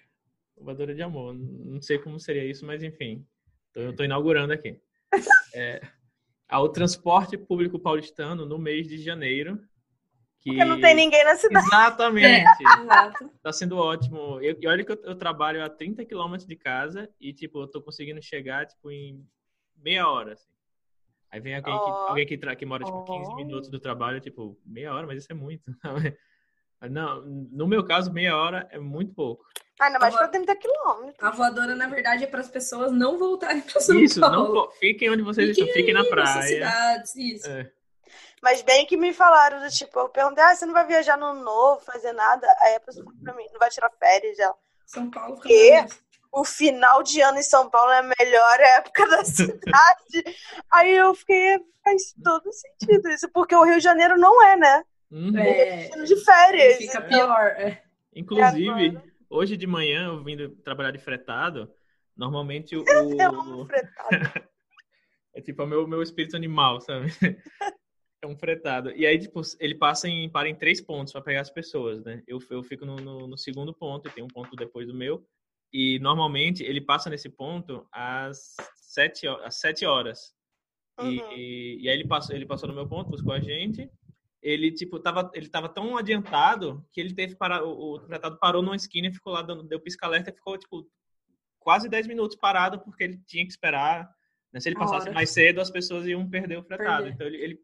[0.57, 1.35] voadora de amor?
[1.35, 3.25] Não sei como seria isso, mas enfim.
[3.71, 4.81] Então, eu estou inaugurando aqui.
[5.57, 5.81] É,
[6.49, 9.61] ao transporte público paulistano no mês de janeiro.
[10.45, 10.51] Que...
[10.51, 11.67] Porque não tem ninguém na cidade.
[11.67, 12.45] Exatamente.
[12.63, 13.31] Exato.
[13.43, 14.39] Tá sendo ótimo.
[14.43, 17.67] Eu, e olha que eu, eu trabalho a 30 quilômetros de casa e, tipo, eu
[17.67, 19.27] tô conseguindo chegar, tipo, em
[19.77, 20.51] meia hora, assim.
[21.31, 22.09] Aí vem alguém que, Ó.
[22.09, 23.37] alguém que, tra- que mora, tipo, 15 Ó.
[23.37, 25.63] minutos do trabalho, tipo, meia hora, mas isso é muito.
[26.91, 29.47] Não, no meu caso, meia hora é muito pouco.
[29.81, 31.17] Ainda mais Agora- pra 30 quilômetros.
[31.23, 34.37] A voadora, na verdade, é para as pessoas não voltarem para São Isso, Paulo.
[34.55, 36.43] não po- fiquem onde vocês estão, fiquem na praia.
[36.43, 37.49] cidades, isso.
[37.51, 37.73] É.
[38.45, 41.33] Mas bem que me falaram do tipo, eu perguntei, ah, você não vai viajar no
[41.33, 42.47] novo, fazer nada?
[42.61, 44.55] Aí a pessoa falou pra mim, não vai tirar férias já.
[44.85, 45.99] São Paulo maravilhoso.
[46.31, 50.37] O final de ano em São Paulo é a melhor época da cidade.
[50.71, 54.85] Aí eu fiquei, faz todo sentido isso, porque o Rio de Janeiro não é, né?
[55.11, 55.39] Uhum.
[55.39, 56.77] É, Sendo de férias.
[56.77, 57.47] fica então- pior.
[57.57, 57.83] é.
[58.15, 61.73] Inclusive, hoje de manhã, eu vindo trabalhar de fretado,
[62.15, 62.85] normalmente o.
[63.19, 64.11] Eu amo fretado.
[65.37, 67.09] É tipo o meu, meu espírito animal, sabe?
[68.25, 68.91] É um fretado.
[68.93, 72.23] E aí, tipo, ele passa em, para em três pontos para pegar as pessoas, né?
[72.27, 75.23] Eu, eu fico no, no, no segundo ponto, e tem um ponto depois do meu.
[75.71, 80.33] E normalmente ele passa nesse ponto às sete, às sete horas.
[81.01, 81.33] E, Uhum.
[81.33, 83.91] e, e aí ele passou, ele passou no meu ponto, buscou a gente.
[84.41, 87.63] Ele, tipo, tava, ele tava tão adiantado que ele teve que parar.
[87.63, 90.89] O, o tratado parou numa esquina e ficou lá, dando, deu pisca-alerta e ficou, tipo,
[91.59, 94.09] quase 10 minutos parado, porque ele tinha que esperar.
[94.51, 94.61] Né?
[94.61, 97.09] Se ele passasse mais cedo, as pessoas iam perder o fretado.
[97.09, 97.61] Então ele, ele,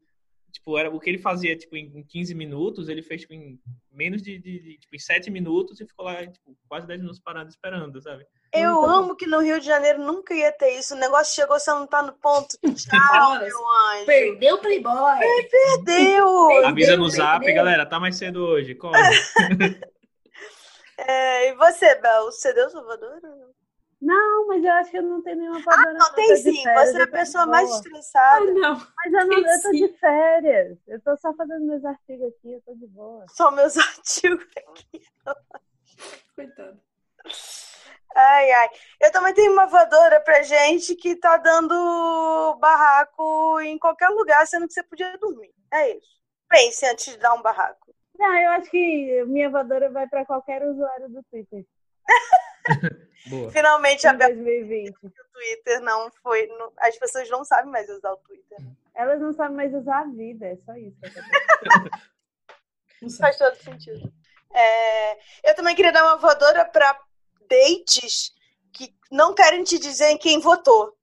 [0.50, 3.58] tipo, era o que ele fazia, tipo, em 15 minutos, ele fez, tipo, em
[3.90, 7.20] menos de, de, de tipo, em 7 minutos e ficou lá, tipo, quase 10 minutos
[7.20, 8.26] parado esperando, sabe?
[8.52, 8.92] Eu Muito bom.
[8.92, 10.94] amo que no Rio de Janeiro nunca ia ter isso.
[10.94, 12.56] O negócio chegou, você não tá no ponto.
[12.74, 14.06] Tchau, meu anjo.
[14.06, 15.18] Perdeu o Playboy.
[15.50, 16.66] Perdeu.
[16.66, 18.98] Avisa no Deus, zap, galera, tá mais cedo hoje, corre.
[21.06, 23.20] É, e você, Bel, você deu Salvador?
[24.00, 25.92] Não, mas eu acho que eu não tenho nenhuma Ah, voadora.
[25.92, 26.62] não, tem sim.
[26.62, 27.76] férias, Você é a pessoa de mais boa.
[27.76, 28.44] Ah, estressada.
[28.54, 28.74] não.
[28.96, 29.86] Mas eu, não, eu tô sim.
[29.86, 30.78] de férias.
[30.88, 33.26] Eu tô só fazendo meus artigos aqui, eu tô de boa.
[33.28, 35.02] São meus artigos aqui.
[36.34, 36.80] Coitado.
[38.16, 38.68] Ai, ai.
[39.00, 44.66] Eu também tenho uma voadora pra gente que tá dando barraco em qualquer lugar, sendo
[44.66, 45.52] que você podia dormir.
[45.72, 46.18] É isso.
[46.48, 47.94] Pense antes de dar um barraco.
[48.18, 51.79] Não, eu acho que minha voadora vai para qualquer usuário do Twitter Boa.
[53.52, 54.94] Finalmente a Bel 2020.
[55.02, 56.46] o Twitter não foi.
[56.46, 58.58] no- As pessoas não sabem mais usar o Twitter.
[58.94, 60.96] Elas não sabem mais usar a vida, é só isso.
[63.02, 63.08] Não.
[63.10, 64.12] Faz todo sentido.
[64.52, 65.14] É,
[65.50, 66.98] eu também queria dar uma voadora pra
[67.48, 68.30] dates
[68.74, 70.94] que não querem te dizer em quem votou.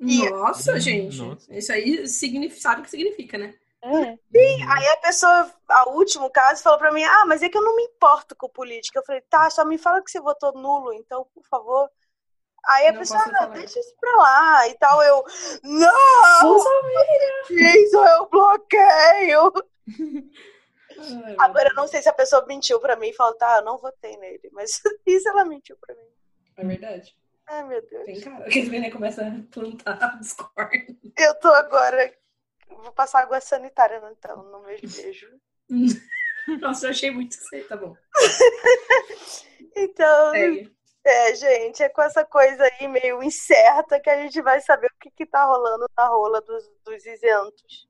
[0.00, 1.18] E- Nossa, Hum, gente.
[1.18, 1.54] nossa.
[1.54, 3.54] Isso aí significa, sabe o que significa, né?
[3.86, 4.18] É.
[4.66, 7.76] Aí a pessoa, a último caso, falou pra mim: Ah, mas é que eu não
[7.76, 8.98] me importo com política.
[8.98, 11.90] Eu falei: Tá, só me fala que você votou nulo, então, por favor.
[12.66, 13.52] Aí a Não pessoa, ah, não, falar.
[13.52, 15.02] deixa isso pra lá e tal.
[15.02, 15.22] Eu,
[15.62, 16.56] não!
[17.50, 19.52] Isso eu bloqueio!
[20.96, 23.64] Ai, Agora eu não sei se a pessoa mentiu pra mim e falou: Tá, eu
[23.64, 24.48] não votei nele.
[24.52, 26.08] Mas isso ela mentiu pra mim.
[26.56, 27.14] É verdade.
[27.46, 28.04] Ai, meu Deus.
[28.06, 28.44] Tem cara.
[28.48, 30.98] Que né, começa a plantar Discord.
[31.18, 32.14] Eu tô agora.
[32.68, 35.28] Vou passar água sanitária então, no meu beijo.
[36.60, 37.66] Nossa, eu achei muito feio.
[37.68, 37.96] Tá bom.
[39.76, 40.72] Então, Segue.
[41.04, 44.98] é, gente, é com essa coisa aí meio incerta que a gente vai saber o
[45.00, 47.88] que, que tá rolando na rola dos, dos isentos.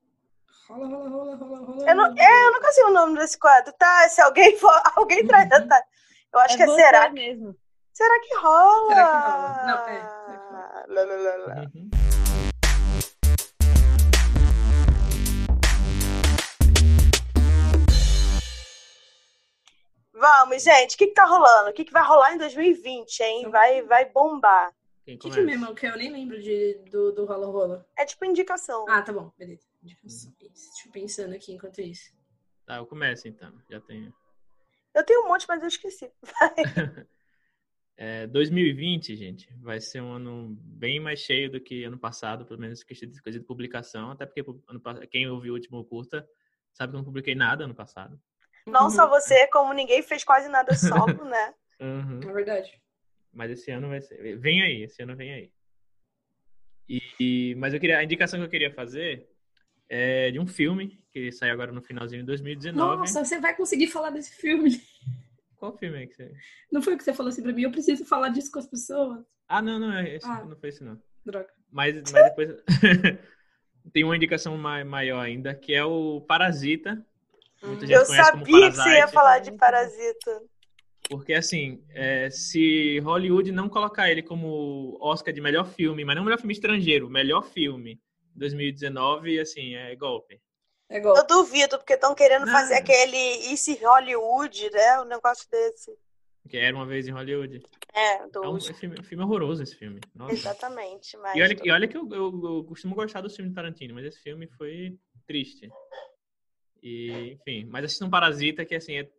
[0.69, 1.91] Rola, rola, rola, rola, rola.
[1.91, 4.09] Eu não, é, eu não consigo o nome desse quadro, tá?
[4.09, 5.45] Se alguém for, alguém traz.
[5.51, 5.69] Uhum.
[5.69, 5.83] Tá.
[6.33, 7.11] Eu acho que é será.
[7.11, 7.55] mesmo.
[7.93, 8.95] Será que rola?
[8.95, 9.67] Será que rola?
[9.67, 10.85] Não, é, será que rola?
[10.89, 11.55] Lá, lá, lá, lá.
[11.75, 11.84] Uhum.
[20.25, 21.69] Vamos, gente, o que, que tá rolando?
[21.69, 23.51] O que, que vai rolar em 2020, hein?
[23.51, 24.71] Vai, vai bombar.
[24.71, 25.75] O que, que mesmo?
[25.75, 27.87] Que eu nem lembro de, do, do rola rola.
[27.95, 28.87] É tipo indicação.
[28.89, 29.67] Ah, tá bom, beleza.
[29.83, 30.33] Indicação.
[30.41, 32.11] Deixa eu pensando aqui enquanto isso.
[32.65, 33.53] Tá, eu começo então.
[33.69, 34.15] Já tenho.
[34.95, 36.11] Eu tenho um monte, mas eu esqueci.
[37.97, 42.59] É, 2020, gente, vai ser um ano bem mais cheio do que ano passado, pelo
[42.59, 46.29] menos questão de coisa de publicação, até porque ano, quem ouviu o último curta
[46.73, 48.21] sabe que eu não publiquei nada ano passado.
[48.67, 48.91] Não Uhum.
[48.91, 51.55] só você, como ninguém fez quase nada solo, né?
[51.81, 52.21] Uhum.
[52.29, 52.81] É verdade.
[53.33, 54.37] Mas esse ano vai ser.
[54.39, 55.53] Vem aí, esse ano vem aí.
[56.89, 59.29] E, e- mas eu queria, a indicação que eu queria fazer
[59.89, 62.97] é de um filme que saiu agora no finalzinho de 2019.
[62.99, 64.81] Nossa, você vai conseguir falar desse filme.
[65.57, 66.33] Qual filme é que você.
[66.71, 67.63] Não foi o que você falou assim pra mim?
[67.63, 69.25] Eu preciso falar disso com as pessoas.
[69.49, 70.45] Ah, não, não, é esse, Ah.
[70.45, 71.01] não foi esse não.
[71.25, 71.49] Droga.
[71.71, 72.51] Mas, mas depois.
[73.93, 77.05] tem uma indicação mai- maior ainda, que é o Parasita.
[77.67, 79.13] Muita gente Eu conhece como sabia que você ia Parasite.
[79.15, 80.43] falar de Parasita.
[81.09, 86.25] Porque, assim, é, se Hollywood não colocar ele como Oscar de melhor filme, mas não
[86.25, 88.01] melhor filme estrangeiro, melhor filme,
[88.35, 90.41] 2019, assim, é golpe.
[90.89, 91.17] É igual.
[91.17, 92.53] Eu duvido, porque estão querendo Não.
[92.53, 93.17] fazer aquele
[93.51, 95.01] Easy Hollywood, né?
[95.01, 95.93] Um negócio desse.
[96.49, 97.63] Que era uma vez em Hollywood.
[97.95, 99.99] É, do É um, filme, filme horroroso esse filme.
[100.15, 100.33] Nossa.
[100.35, 101.17] Exatamente.
[101.17, 103.95] Mas E olha, e olha que eu, eu- eu costumo gostar dos filmes de Tarantino,
[103.95, 105.69] mas esse filme foi triste.
[106.85, 109.11] E, enfim, mas assistam Parasita, que assim, é...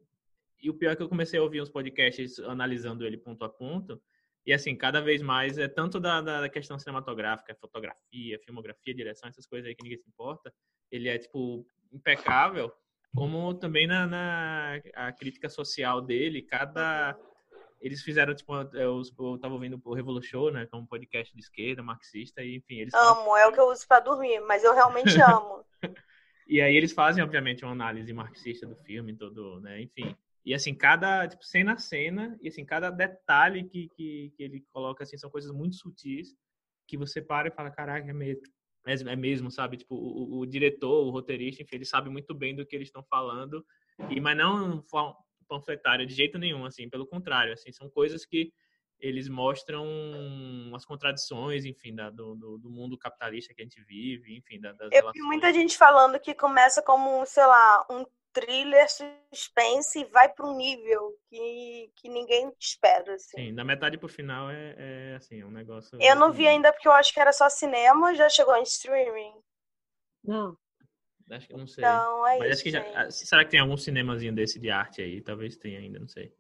[0.62, 3.50] e o pior é que eu comecei a ouvir uns podcasts analisando ele ponto a
[3.50, 4.00] ponto,
[4.46, 9.48] e assim, cada vez mais é tanto da, da questão cinematográfica, fotografia, filmografia, direção, essas
[9.48, 10.54] coisas aí que ninguém se importa,
[10.92, 12.72] ele é, tipo, impecável,
[13.16, 17.18] como também na, na a crítica social dele, cada...
[17.82, 21.40] Eles fizeram, tipo, eu, eu tava ouvindo o Revolution, né, que é um podcast de
[21.40, 24.64] esquerda, marxista, e enfim, eles falam- amo, é o que eu uso pra dormir, mas
[24.64, 25.66] eu realmente amo.
[26.48, 29.82] E aí eles fazem, obviamente, uma análise marxista do filme, todo, né?
[29.82, 30.16] Enfim.
[30.46, 34.62] E assim, cada, tipo, cena a cena, e assim, cada detalhe que, que, que ele
[34.72, 36.36] coloca, assim, são coisas muito sutis,
[36.88, 38.44] que você para e fala, caraca, é mesmo,
[38.86, 39.78] é, é mesmo sabe?
[39.78, 43.04] Tipo, o, o- diretor, o roteirista, enfim, ele sabe muito bem do que eles estão
[43.10, 43.66] falando,
[44.12, 44.84] e, mas não
[45.48, 48.52] panfletário de jeito nenhum, assim, pelo contrário, assim, são coisas que
[49.00, 49.86] eles mostram
[50.76, 54.72] as contradições, enfim, da, do, do, do mundo capitalista que a gente vive, enfim, da,
[54.74, 55.26] das Eu vi relações.
[55.26, 60.58] muita gente falando que começa como, sei lá, um thriller suspense e vai para um
[60.58, 63.14] nível que, que ninguém espera.
[63.14, 63.38] Assim.
[63.38, 65.98] Sim, da metade pro final é, é assim, é um negócio.
[66.02, 69.34] Eu não vi ainda porque eu acho que era só cinema, já chegou em streaming.
[70.24, 70.58] Não.
[71.32, 71.84] Acho que eu não sei.
[71.84, 72.54] Então é Mas isso.
[72.56, 73.02] acho que já.
[73.02, 75.22] ah, Será que tem algum cinemazinho desse de arte aí?
[75.22, 76.32] Talvez tenha ainda, não sei.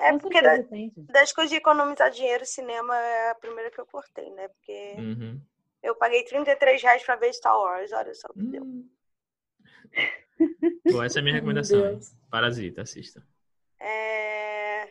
[0.00, 1.00] É Com porque da- certeza gente.
[1.12, 4.48] das coisas de economizar dinheiro, cinema é a primeira que eu cortei, né?
[4.48, 5.40] Porque Uhum.
[5.82, 8.62] eu paguei 33 reais pra ver Star Wars, olha só o que deu.
[8.62, 8.88] Hum.
[10.92, 11.98] Bom, essa é a minha recomendação.
[12.30, 13.22] Parasita, assista.
[13.80, 14.88] É...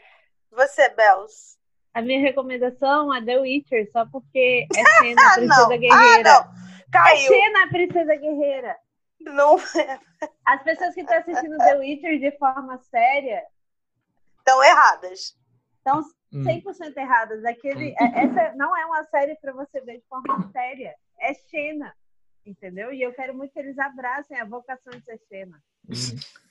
[0.52, 1.58] Você, Bels.
[1.94, 5.80] A minha recomendação é The Witcher, só porque é Xena, a Ah, princesa não.
[5.80, 6.32] guerreira.
[6.32, 6.54] Ah, não.
[6.54, 7.28] é Caiu.
[7.28, 8.78] Xena, a princesa guerreira.
[9.20, 9.56] Não
[10.46, 13.44] As pessoas que estão assistindo The Witcher de forma séria
[14.48, 15.36] estão erradas.
[15.78, 16.02] estão
[16.34, 16.44] Hum.
[16.44, 17.46] 100% erradas.
[17.46, 20.94] Aquele, é- essa não é uma série para você ver de forma séria.
[21.22, 21.94] É Xena,
[22.46, 22.92] entendeu?
[22.94, 25.58] E eu quero muito que eles abracem a vocação de ser Xena.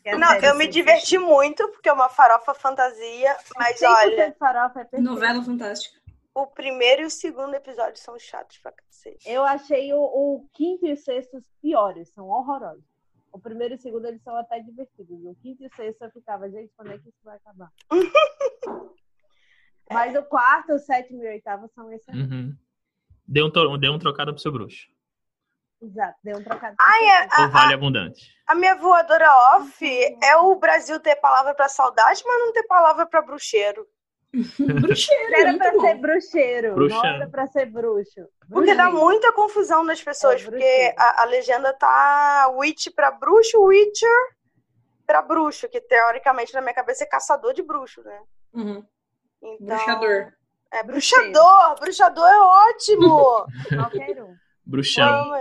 [0.02, 4.88] É Não, eu me diverti muito, porque é uma farofa fantasia, mas 100% olha, farofa
[4.92, 4.98] é.
[5.00, 6.00] Novela fantástica.
[6.34, 9.28] o primeiro e o segundo episódio são chatos pra cacete.
[9.28, 12.84] Eu achei o, o quinto e o sexto os piores, são horrorosos.
[13.36, 15.22] O primeiro e o segundo eles são até divertidos.
[15.26, 17.70] O quinto e o sexto eu ficava, gente, quando é que isso vai acabar?
[19.92, 22.30] Mas o quarto, o sétimo e o oitavo são excelentes.
[22.32, 22.56] Uhum.
[23.28, 24.88] Dê um, to- dê um trocado pro seu bruxo.
[25.82, 26.74] Exato, deu um trocado.
[26.80, 28.26] Ai, é, Ou a, vale a, abundante.
[28.46, 29.84] a minha voadora off
[30.24, 33.86] é o Brasil ter palavra pra saudade, mas não ter palavra pra bruxeiro.
[34.58, 35.80] Bruxeiro, Era pra bom.
[35.80, 37.04] ser bruxeiro, não Bruxão.
[37.06, 38.28] era pra ser bruxo.
[38.50, 43.58] Porque dá muita confusão nas pessoas, É, porque a, a legenda tá witch pra bruxo,
[43.62, 44.08] witcher
[45.06, 48.20] pra bruxo, que teoricamente na minha cabeça é caçador de bruxo, né?
[48.52, 48.84] Uhum.
[49.42, 50.32] Então, Bruxador.
[50.72, 51.24] É Bruxeiro.
[51.32, 53.46] bruxador, bruxador é ótimo.
[53.90, 54.34] Qualquer um.
[54.64, 55.32] Bruxão.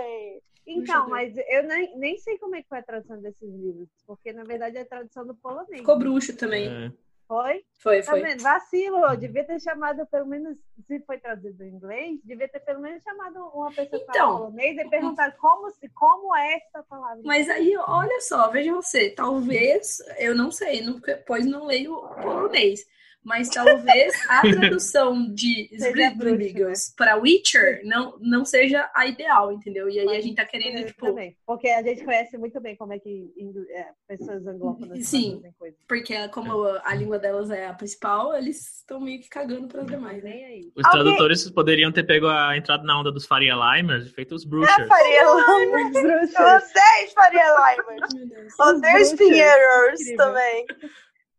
[0.67, 1.09] Então, Bruxador.
[1.09, 4.43] mas eu nem, nem sei como é que foi a tradução desses livros, porque na
[4.43, 5.79] verdade é a tradução do polonês.
[5.79, 6.67] Ficou bruxo também.
[6.67, 6.91] É.
[7.27, 7.63] Foi?
[7.79, 8.21] Foi, Tá foi.
[8.21, 8.41] vendo?
[8.43, 13.01] Vacilo, devia ter chamado pelo menos, se foi traduzido em inglês, devia ter pelo menos
[13.01, 14.13] chamado uma pessoa que Então.
[14.13, 17.21] fala polonês e perguntado como, se, como é essa palavra.
[17.23, 22.85] Mas aí, olha só, veja você, talvez, eu não sei, não, pois não leio polonês,
[23.25, 24.41] mas talvez a
[24.79, 29.89] tradução de Seja Splitbigos para Witcher não, não seja a ideal, entendeu?
[29.89, 32.75] E aí a gente tá querendo, Eu tipo, também, porque a gente conhece muito bem
[32.75, 33.33] como é que
[33.71, 35.41] é, pessoas anglófonas Sim.
[35.57, 35.77] coisas.
[35.87, 39.81] porque como a, a língua delas é a principal, eles estão meio que cagando para
[39.81, 40.29] as demais, né?
[40.29, 40.71] Nem aí.
[40.75, 44.35] Os Alguém- tradutores poderiam ter pego a entrada na onda dos Faria Limers e feito
[44.35, 44.87] os É Bruxers.
[44.87, 45.95] Faria Limers.
[46.35, 48.59] Odeio Faria Limers.
[48.59, 49.05] Odeio.
[49.05, 50.17] Spinheiros Incrível.
[50.17, 50.65] também.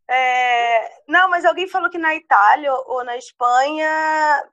[0.09, 3.89] É, Não, mas alguém falou que na Itália ou na Espanha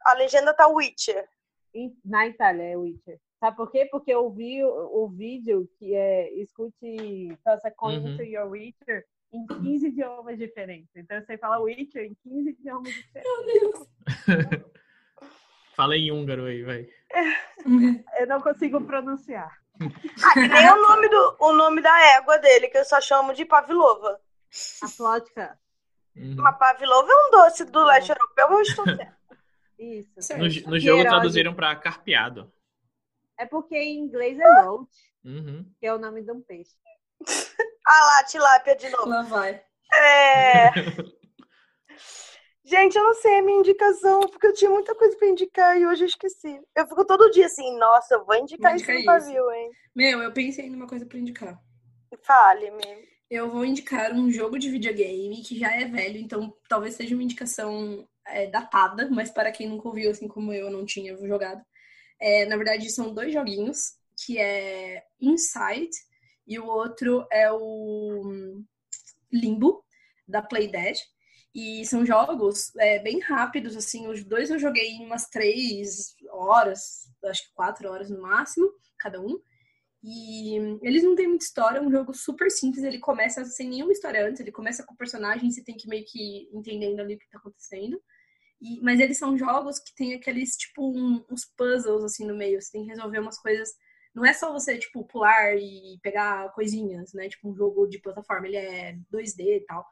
[0.06, 1.28] a legenda tá Witcher.
[2.06, 3.20] Na Itália é Witcher.
[3.40, 3.86] Sabe por quê?
[3.92, 8.08] Porque eu vi o, o vídeo que é escute Toss a Coin Uhum.
[8.14, 10.90] into Your Witcher em 15 idiomas diferentes.
[10.96, 13.88] Então você fala Witcher em 15 idiomas diferentes.
[15.76, 16.88] Fala em húngaro aí, vai.
[18.20, 19.52] Eu não consigo pronunciar.
[19.82, 23.44] Ah, nem o nome, do, o nome da égua dele, que eu só chamo de
[23.44, 24.22] Pavlova.
[24.82, 25.60] A plótica.
[26.16, 26.34] Uhum.
[26.40, 29.18] Uma Pavlova é um doce do leste europeu, eu estou certa.
[29.80, 30.10] Isso.
[30.20, 30.40] Certo.
[30.66, 32.52] No, no jogo traduziram pra carpeado.
[33.38, 34.92] É porque em inglês é roach,
[35.26, 35.66] Uhum.
[35.80, 36.76] que é o nome de um peixe.
[37.86, 39.10] Ah lá, tilápia de novo.
[39.10, 39.62] Lá vai.
[39.94, 40.70] É...
[42.64, 45.86] Gente, eu não sei a minha indicação, porque eu tinha muita coisa pra indicar e
[45.86, 46.62] hoje eu esqueci.
[46.74, 49.26] Eu fico todo dia assim, nossa, eu vou indicar Vou isso indicar no isso.
[49.26, 49.72] pavio, hein?
[49.94, 51.60] Meu, eu pensei numa coisa pra indicar.
[52.22, 53.06] Fale-me.
[53.34, 57.24] Eu vou indicar um jogo de videogame que já é velho, então talvez seja uma
[57.24, 61.60] indicação é, datada, mas para quem nunca ouviu, assim como eu, não tinha jogado.
[62.20, 65.90] É, na verdade, são dois joguinhos, que é Inside
[66.46, 68.64] e o outro é o hum,
[69.32, 69.84] Limbo,
[70.28, 71.00] da Playdead.
[71.56, 77.10] E são jogos é, bem rápidos, assim, os dois eu joguei em umas três horas,
[77.26, 79.42] acho que quatro horas no máximo, cada um.
[80.04, 83.94] E eles não têm muita história, é um jogo super simples, ele começa sem nenhuma
[83.94, 87.20] história antes, ele começa com o personagem, você tem que meio que entendendo ali o
[87.20, 88.02] que tá acontecendo.
[88.62, 92.62] E, mas eles são jogos que tem aqueles, tipo, um- uns puzzles assim no meio,
[92.62, 93.70] você tem que resolver umas coisas.
[94.16, 97.30] Não é só você, tipo, pular e pegar coisinhas, né?
[97.30, 99.86] Tipo, um jogo de plataforma, ele é 2D e tal.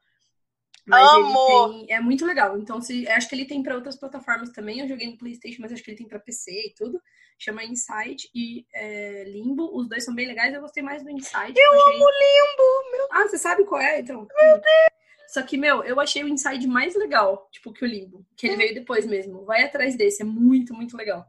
[0.86, 1.86] Mas tem.
[1.90, 2.58] É muito legal.
[2.58, 4.80] Então, se, acho que ele tem para outras plataformas também.
[4.80, 7.02] Eu joguei no PlayStation, mas acho que ele tem para PC e tudo.
[7.38, 9.70] Chama Inside e é, Limbo.
[9.76, 10.54] Os dois são bem legais.
[10.54, 11.54] Eu gostei mais do Inside.
[11.56, 14.28] Eu amo Limbo, meu Ah, você sabe qual é, então?
[14.28, 14.92] Meu Deus!
[15.28, 18.26] Só que, meu, eu achei o Inside mais legal, tipo, que o Limbo.
[18.36, 19.46] Que ele veio depois mesmo.
[19.46, 21.26] Vai atrás desse, é muito, muito legal.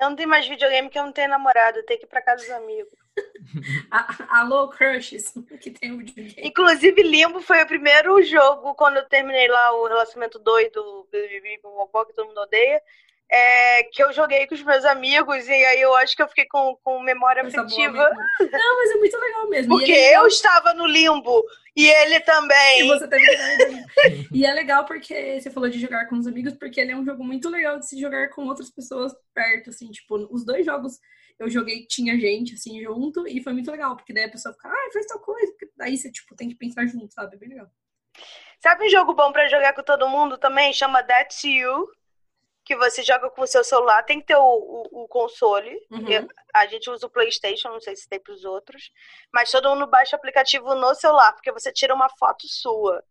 [0.00, 2.22] Eu não tenho mais videogame que eu não tenho namorado, eu tenho que ir pra
[2.22, 3.01] casa dos amigos.
[4.30, 6.34] Alô, Crushes, que tem o videogame.
[6.48, 12.28] Inclusive, Limbo foi o primeiro jogo, quando eu terminei lá o relacionamento doido, que todo
[12.28, 12.80] mundo odeia,
[13.30, 16.44] é, que eu joguei com os meus amigos, e aí eu acho que eu fiquei
[16.46, 18.10] com, com memória Essa afetiva.
[18.40, 19.74] Não, mas é muito legal mesmo.
[19.74, 21.42] E Porque é eu estava no limbo
[21.74, 22.86] e ele E também.
[22.88, 23.86] você que dar ideia.
[24.30, 27.06] E é legal porque você falou de jogar com os amigos, porque ele é um
[27.06, 31.00] jogo muito legal de se jogar com outras pessoas perto, assim, tipo, os dois jogos
[31.38, 34.68] eu joguei tinha gente, assim, junto, e foi muito legal, porque daí a pessoa fica,
[34.68, 37.36] ah, faz tal coisa, porque daí você, tipo, tem que pensar junto, sabe?
[37.36, 37.70] É bem legal.
[38.60, 40.72] Sabe um jogo bom pra jogar com todo mundo também?
[40.72, 41.88] Chama That's You.
[42.64, 44.04] Que você joga com o seu celular.
[44.04, 45.76] Tem que ter o, o, o console.
[45.90, 46.08] Uhum.
[46.08, 48.92] Eu- a gente usa o PlayStation, não sei se tem pros outros.
[49.34, 53.02] Mas todo mundo baixa o aplicativo no celular, porque você tira uma foto sua.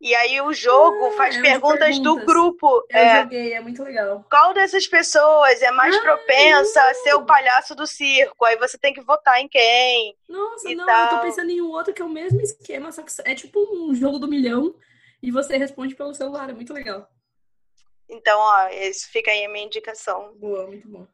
[0.00, 2.24] E aí o jogo Ah, faz é de perguntas, do perguntas.
[2.24, 2.86] grupo.
[2.88, 4.24] Eu É, joguei, é muito legal.
[4.30, 8.44] qual dessas pessoas é mais Ah, propensa a ser o palhaço do circo?
[8.44, 10.16] Aí você tem que votar em quem.
[10.28, 11.20] Nossa, não, eu tô tal.
[11.20, 14.18] pensando em um outro que é o mesmo esquema, só que é tipo um jogo
[14.20, 14.72] do milhão,
[15.20, 17.08] e você responde pelo celular, é muito legal.
[18.08, 20.32] Então, ó, esse fica aí a minha indicação.
[20.36, 21.06] Boa, muito bom.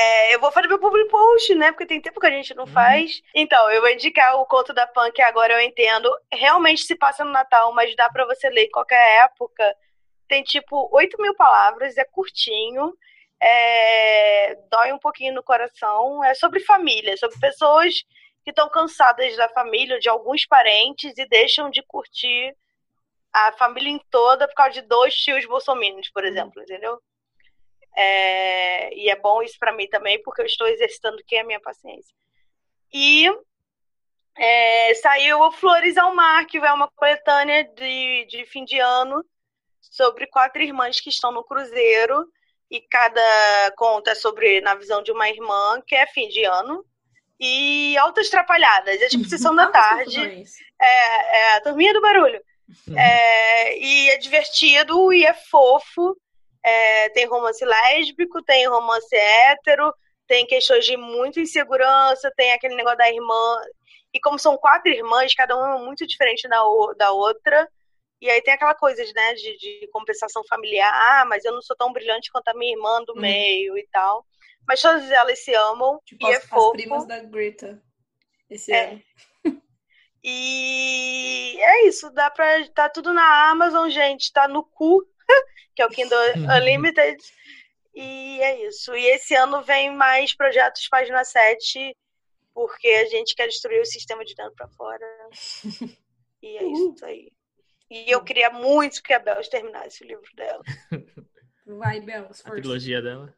[0.00, 1.72] É, eu vou fazer meu public post, né?
[1.72, 2.72] Porque tem tempo que a gente não Uhum.
[2.72, 3.20] faz.
[3.34, 6.08] Então, eu vou indicar o conto da Pan, que agora eu entendo.
[6.32, 9.74] Realmente se passa no Natal, mas dá pra você ler em qualquer época.
[10.28, 12.92] Tem tipo 8 mil palavras, é curtinho.
[13.40, 16.22] é, dói um pouquinho no coração.
[16.24, 17.94] É sobre família, sobre pessoas
[18.44, 22.52] que estão cansadas da família, de alguns parentes e deixam de curtir
[23.32, 27.00] a família em toda por causa de dois tios bolsominions, por exemplo, entendeu?
[28.00, 31.44] É, e é bom isso para mim também, porque eu estou exercitando quem é a
[31.44, 32.14] minha paciência.
[32.92, 33.28] E
[34.36, 39.24] é, saiu Flores ao Mar, que é uma coletânea de, de fim de ano
[39.80, 42.24] sobre quatro irmãs que estão no cruzeiro
[42.70, 46.84] e cada conta é sobre na visão de uma irmã que é fim de ano
[47.40, 50.44] e altas trapalhadas, é tipo sessão da tarde,
[50.80, 52.40] é, é a turminha do barulho.
[52.94, 56.14] É, e é divertido e é fofo.
[56.68, 59.92] É, tem romance lésbico, tem romance hétero,
[60.26, 63.56] tem questões de muita insegurança, tem aquele negócio da irmã.
[64.12, 66.62] E como são quatro irmãs, cada uma muito diferente da,
[66.96, 67.68] da outra,
[68.20, 70.92] e aí tem aquela coisa né, de, de, compensação familiar.
[70.92, 73.20] Ah, mas eu não sou tão brilhante quanto a minha irmã do hum.
[73.20, 74.26] meio e tal.
[74.66, 76.00] Mas todas elas se amam.
[76.04, 76.66] Tipo, e as, é fofo.
[76.66, 77.80] as primas da Greta
[78.50, 78.90] esse é.
[78.90, 79.02] ano.
[80.22, 82.68] E é isso, dá pra.
[82.70, 84.32] Tá tudo na Amazon, gente.
[84.32, 85.06] Tá no cu,
[85.74, 86.18] que é o Kindle
[86.56, 87.22] Unlimited.
[87.94, 88.94] E é isso.
[88.94, 91.96] E esse ano vem mais projetos página 7,
[92.54, 95.06] porque a gente quer destruir o sistema de dentro para fora.
[96.40, 97.32] E é isso aí.
[97.90, 100.62] E eu queria muito que a Bells terminasse o livro dela.
[101.66, 102.42] Vai, Bells.
[102.46, 103.34] A trilogia dela.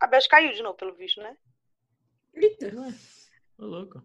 [0.00, 1.36] A Bells caiu de novo, pelo visto, né?
[2.34, 2.72] Eita.
[3.58, 4.02] Ô, louco.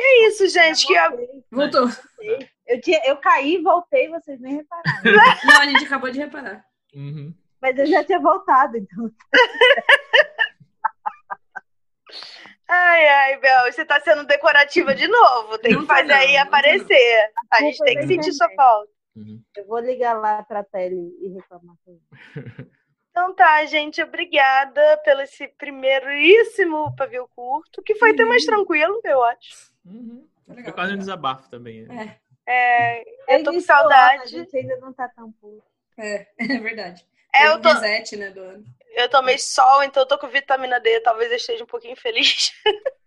[0.00, 0.86] E é isso, gente.
[0.86, 1.12] Que a...
[1.52, 1.90] Voltou.
[2.66, 5.02] Eu, tinha, eu caí e voltei, vocês nem repararam.
[5.44, 6.64] Não, a gente acabou de reparar.
[6.94, 7.34] Uhum.
[7.60, 9.10] Mas eu já tinha voltado, então.
[12.72, 15.58] Ai, ai, Bel, você tá sendo decorativa de novo.
[15.58, 17.32] Tem não que fazer aí não, aparecer.
[17.34, 17.42] Não.
[17.50, 18.88] A gente tem que sentir sua falta.
[19.16, 19.42] Uhum.
[19.56, 21.98] Eu vou ligar lá pra tele e reclamar com
[23.10, 28.14] Então tá, gente, obrigada pelo esse primeiríssimo pavio curto, que foi uhum.
[28.14, 29.69] até mais tranquilo, eu acho.
[29.84, 30.28] Uhum.
[30.46, 31.82] Foi, foi quase um desabafo também.
[31.82, 32.18] Né?
[32.46, 33.04] É.
[33.28, 34.22] é eu tô com saudade.
[34.22, 35.62] A gente ainda não tá tão puro.
[35.98, 37.06] É, é verdade.
[37.34, 37.72] É, eu tô...
[37.72, 38.64] reset, né, do ano.
[38.92, 42.52] Eu tomei sol, então eu tô com vitamina D, talvez eu esteja um pouquinho feliz.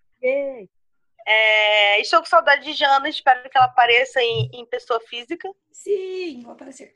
[1.25, 5.49] É, estou com saudade de Jana, espero que ela apareça em, em pessoa física.
[5.71, 6.95] Sim, vou aparecer.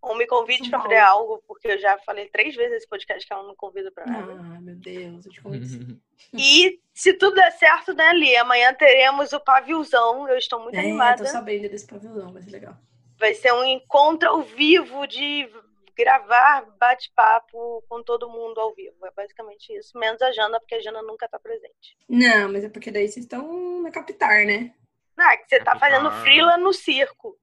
[0.00, 3.32] Ou me convide para fazer algo, porque eu já falei três vezes nesse podcast que
[3.32, 4.32] ela não me convida para nada.
[4.32, 6.00] Ah, meu Deus, eu te convido.
[6.32, 8.36] e se tudo der certo, né, Li?
[8.36, 10.28] Amanhã teremos o pavilzão.
[10.28, 11.22] Eu estou muito é, animada.
[11.22, 12.76] Eu tô sabendo desse pavilzão, vai ser legal.
[13.18, 15.50] Vai ser um encontro ao vivo de
[15.98, 19.04] gravar bate-papo com todo mundo ao vivo.
[19.04, 19.98] É basicamente isso.
[19.98, 21.98] Menos a Jana, porque a Jana nunca está presente.
[22.08, 24.72] Não, mas é porque daí vocês estão na capital, né?
[25.16, 27.36] Não, é que você tá fazendo frila no circo.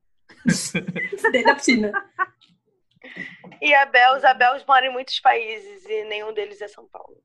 [1.31, 2.11] Dentro da piscina.
[3.61, 7.17] E a Bel, a Bels mora em muitos países e nenhum deles é São Paulo.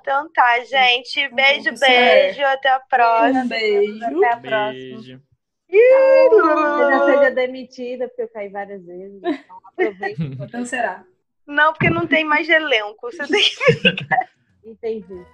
[0.00, 1.28] Então tá, gente.
[1.28, 2.42] Beijo, beijo.
[2.42, 3.46] Até a próxima.
[3.46, 4.04] Beijo.
[4.04, 4.96] Até a próxima.
[4.96, 5.22] Beijo.
[5.68, 9.16] Eu já seja demitida, porque eu caí várias vezes.
[9.16, 10.22] Então aproveita.
[10.44, 11.04] Então será.
[11.46, 13.10] Não, porque não tem mais elenco.
[13.10, 14.30] Você tem que ficar.
[14.64, 15.26] Entendi.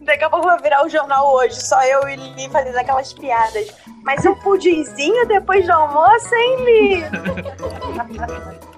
[0.00, 3.74] Daqui a pouco vai virar o jornal hoje, só eu e Li fazendo aquelas piadas.
[4.02, 7.04] Mas um pudinzinho depois do almoço, hein, Li?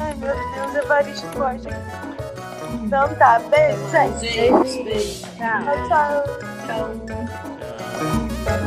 [0.00, 1.68] Ai, meu Deus, Evaristo gosta.
[2.72, 4.20] Então tá, beijo, gente.
[4.20, 5.26] Beijo, beijo.
[5.36, 6.24] Tchau, tchau.
[8.44, 8.59] Tchau.